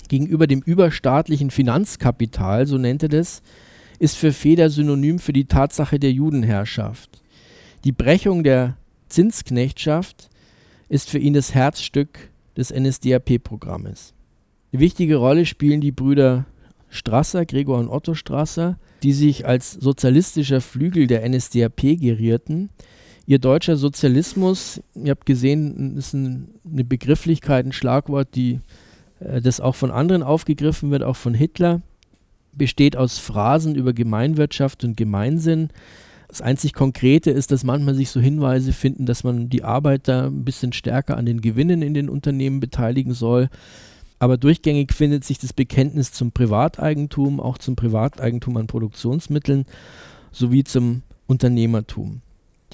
gegenüber 0.08 0.46
dem 0.46 0.60
überstaatlichen 0.60 1.50
Finanzkapital, 1.50 2.66
so 2.66 2.78
nennt 2.78 3.02
er 3.02 3.08
das, 3.08 3.42
ist 3.98 4.16
für 4.16 4.32
Feder 4.32 4.70
synonym 4.70 5.18
für 5.18 5.32
die 5.32 5.44
Tatsache 5.44 5.98
der 5.98 6.12
Judenherrschaft. 6.12 7.22
Die 7.84 7.92
Brechung 7.92 8.42
der 8.42 8.76
Zinsknechtschaft 9.08 10.30
ist 10.88 11.10
für 11.10 11.18
ihn 11.18 11.34
das 11.34 11.54
Herzstück 11.54 12.30
des 12.56 12.72
NSDAP-Programmes. 12.72 14.14
Eine 14.72 14.80
wichtige 14.80 15.16
Rolle 15.16 15.46
spielen 15.46 15.80
die 15.80 15.92
Brüder 15.92 16.46
Strasser, 16.88 17.46
Gregor 17.46 17.78
und 17.78 17.88
Otto 17.88 18.14
Strasser, 18.14 18.78
die 19.02 19.12
sich 19.12 19.46
als 19.46 19.72
sozialistischer 19.72 20.60
Flügel 20.60 21.06
der 21.06 21.28
NSDAP 21.28 21.98
gerierten. 22.00 22.70
Ihr 23.26 23.38
deutscher 23.38 23.76
Sozialismus, 23.76 24.82
ihr 24.94 25.10
habt 25.10 25.26
gesehen, 25.26 25.96
ist 25.96 26.14
ein, 26.14 26.48
eine 26.64 26.84
Begrifflichkeit, 26.84 27.64
ein 27.64 27.72
Schlagwort, 27.72 28.34
die 28.34 28.60
äh, 29.20 29.40
das 29.40 29.60
auch 29.60 29.74
von 29.74 29.90
anderen 29.90 30.22
aufgegriffen 30.22 30.90
wird, 30.90 31.02
auch 31.02 31.16
von 31.16 31.34
Hitler, 31.34 31.80
besteht 32.52 32.96
aus 32.96 33.18
Phrasen 33.18 33.74
über 33.74 33.92
Gemeinwirtschaft 33.92 34.84
und 34.84 34.96
Gemeinsinn. 34.96 35.68
Das 36.28 36.40
einzig 36.40 36.74
Konkrete 36.74 37.30
ist, 37.30 37.50
dass 37.50 37.64
manchmal 37.64 37.94
sich 37.94 38.10
so 38.10 38.20
Hinweise 38.20 38.72
finden, 38.72 39.06
dass 39.06 39.24
man 39.24 39.48
die 39.48 39.64
Arbeiter 39.64 40.26
ein 40.26 40.44
bisschen 40.44 40.72
stärker 40.72 41.16
an 41.16 41.26
den 41.26 41.40
Gewinnen 41.40 41.82
in 41.82 41.94
den 41.94 42.08
Unternehmen 42.08 42.60
beteiligen 42.60 43.14
soll. 43.14 43.48
Aber 44.20 44.36
durchgängig 44.36 44.92
findet 44.92 45.24
sich 45.24 45.38
das 45.38 45.54
Bekenntnis 45.54 46.12
zum 46.12 46.30
Privateigentum, 46.30 47.40
auch 47.40 47.58
zum 47.58 47.74
Privateigentum 47.74 48.56
an 48.58 48.66
Produktionsmitteln 48.66 49.64
sowie 50.30 50.62
zum 50.62 51.02
Unternehmertum. 51.26 52.20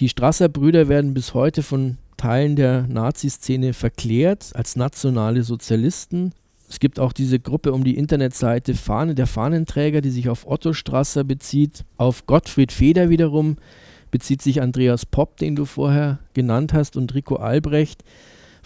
Die 0.01 0.09
Strasser 0.09 0.49
Brüder 0.49 0.89
werden 0.89 1.15
bis 1.15 1.33
heute 1.35 1.63
von 1.63 1.99
Teilen 2.17 2.57
der 2.57 2.87
Nazi-Szene 2.89 3.75
verklärt 3.75 4.51
als 4.55 4.75
nationale 4.75 5.45
Sozialisten. 5.45 6.33
Es 6.69 6.81
gibt 6.81 6.99
auch 6.99 7.13
diese 7.13 7.39
Gruppe 7.39 7.73
um 7.73 7.85
die 7.85 7.97
Internetseite 7.97 8.75
Fahne 8.75 9.15
der 9.15 9.29
Fahnenträger, 9.29 10.01
die 10.01 10.11
sich 10.11 10.29
auf 10.29 10.47
Otto 10.49 10.73
Strasser 10.73 11.23
bezieht. 11.23 11.85
Auf 11.97 12.27
Gottfried 12.27 12.73
Feder 12.73 13.09
wiederum 13.09 13.57
bezieht 14.11 14.43
sich 14.43 14.61
Andreas 14.61 15.07
Popp, 15.07 15.37
den 15.37 15.55
du 15.55 15.65
vorher 15.65 16.19
genannt 16.35 16.73
hast, 16.73 16.97
und 16.97 17.15
Rico 17.15 17.37
Albrecht 17.37 18.03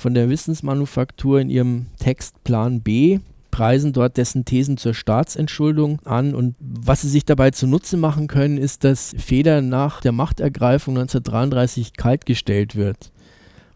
von 0.00 0.14
der 0.14 0.30
Wissensmanufaktur 0.30 1.40
in 1.40 1.50
ihrem 1.50 1.86
Text 1.98 2.42
Plan 2.42 2.80
B 2.80 3.20
preisen 3.50 3.92
dort 3.92 4.16
dessen 4.16 4.46
Thesen 4.46 4.78
zur 4.78 4.94
Staatsentschuldung 4.94 6.00
an. 6.06 6.34
Und 6.34 6.54
was 6.58 7.02
sie 7.02 7.08
sich 7.10 7.26
dabei 7.26 7.50
zunutze 7.50 7.98
machen 7.98 8.26
können, 8.26 8.56
ist, 8.56 8.84
dass 8.84 9.14
Feder 9.18 9.60
nach 9.60 10.00
der 10.00 10.12
Machtergreifung 10.12 10.96
1933 10.96 11.98
kaltgestellt 11.98 12.76
wird, 12.76 13.12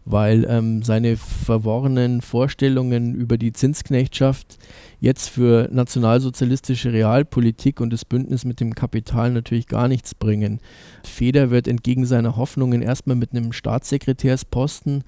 weil 0.03 0.47
ähm, 0.49 0.81
seine 0.81 1.15
verworrenen 1.15 2.21
Vorstellungen 2.21 3.13
über 3.13 3.37
die 3.37 3.53
Zinsknechtschaft 3.53 4.57
jetzt 4.99 5.29
für 5.29 5.69
nationalsozialistische 5.71 6.91
Realpolitik 6.91 7.81
und 7.81 7.93
das 7.93 8.03
Bündnis 8.03 8.45
mit 8.45 8.59
dem 8.59 8.73
Kapital 8.73 9.31
natürlich 9.31 9.67
gar 9.67 9.87
nichts 9.87 10.15
bringen. 10.15 10.59
Feder 11.03 11.51
wird 11.51 11.67
entgegen 11.67 12.07
seiner 12.07 12.35
Hoffnungen 12.35 12.81
erstmal 12.81 13.15
mit 13.15 13.31
einem 13.31 13.53
Staatssekretärsposten 13.53 15.03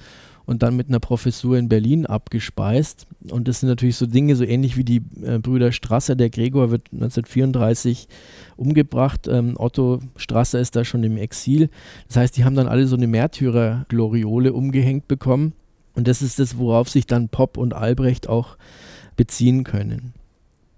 und 0.47 0.63
dann 0.63 0.77
mit 0.77 0.87
einer 0.87 1.01
Professur 1.01 1.57
in 1.57 1.67
Berlin 1.67 2.05
abgespeist. 2.05 3.05
Und 3.29 3.49
das 3.49 3.59
sind 3.59 3.69
natürlich 3.69 3.97
so 3.97 4.07
Dinge, 4.07 4.35
so 4.35 4.45
ähnlich 4.45 4.77
wie 4.77 4.85
die 4.85 5.01
äh, 5.21 5.39
Brüder 5.39 5.73
Strasser. 5.73 6.15
Der 6.15 6.29
Gregor 6.29 6.71
wird 6.71 6.87
1934 6.93 8.07
umgebracht. 8.55 9.27
Ähm, 9.27 9.55
Otto 9.57 9.99
Strasser 10.15 10.59
ist 10.59 10.77
da 10.77 10.85
schon 10.85 11.03
im 11.03 11.17
Exil. 11.17 11.69
Das 12.07 12.15
heißt, 12.15 12.37
die 12.37 12.45
haben 12.45 12.55
dann 12.55 12.69
alle 12.69 12.87
so 12.87 12.95
eine 12.95 13.07
Märtyrer-Gloriole 13.07 14.53
umgehängt 14.53 15.09
bekommen. 15.09 15.51
Und 15.93 16.07
das 16.07 16.21
ist 16.21 16.39
das, 16.39 16.57
worauf 16.57 16.89
sich 16.89 17.05
dann 17.05 17.27
Popp 17.27 17.57
und 17.57 17.73
Albrecht 17.73 18.29
auch 18.29 18.57
beziehen 19.17 19.65
können. 19.65 20.13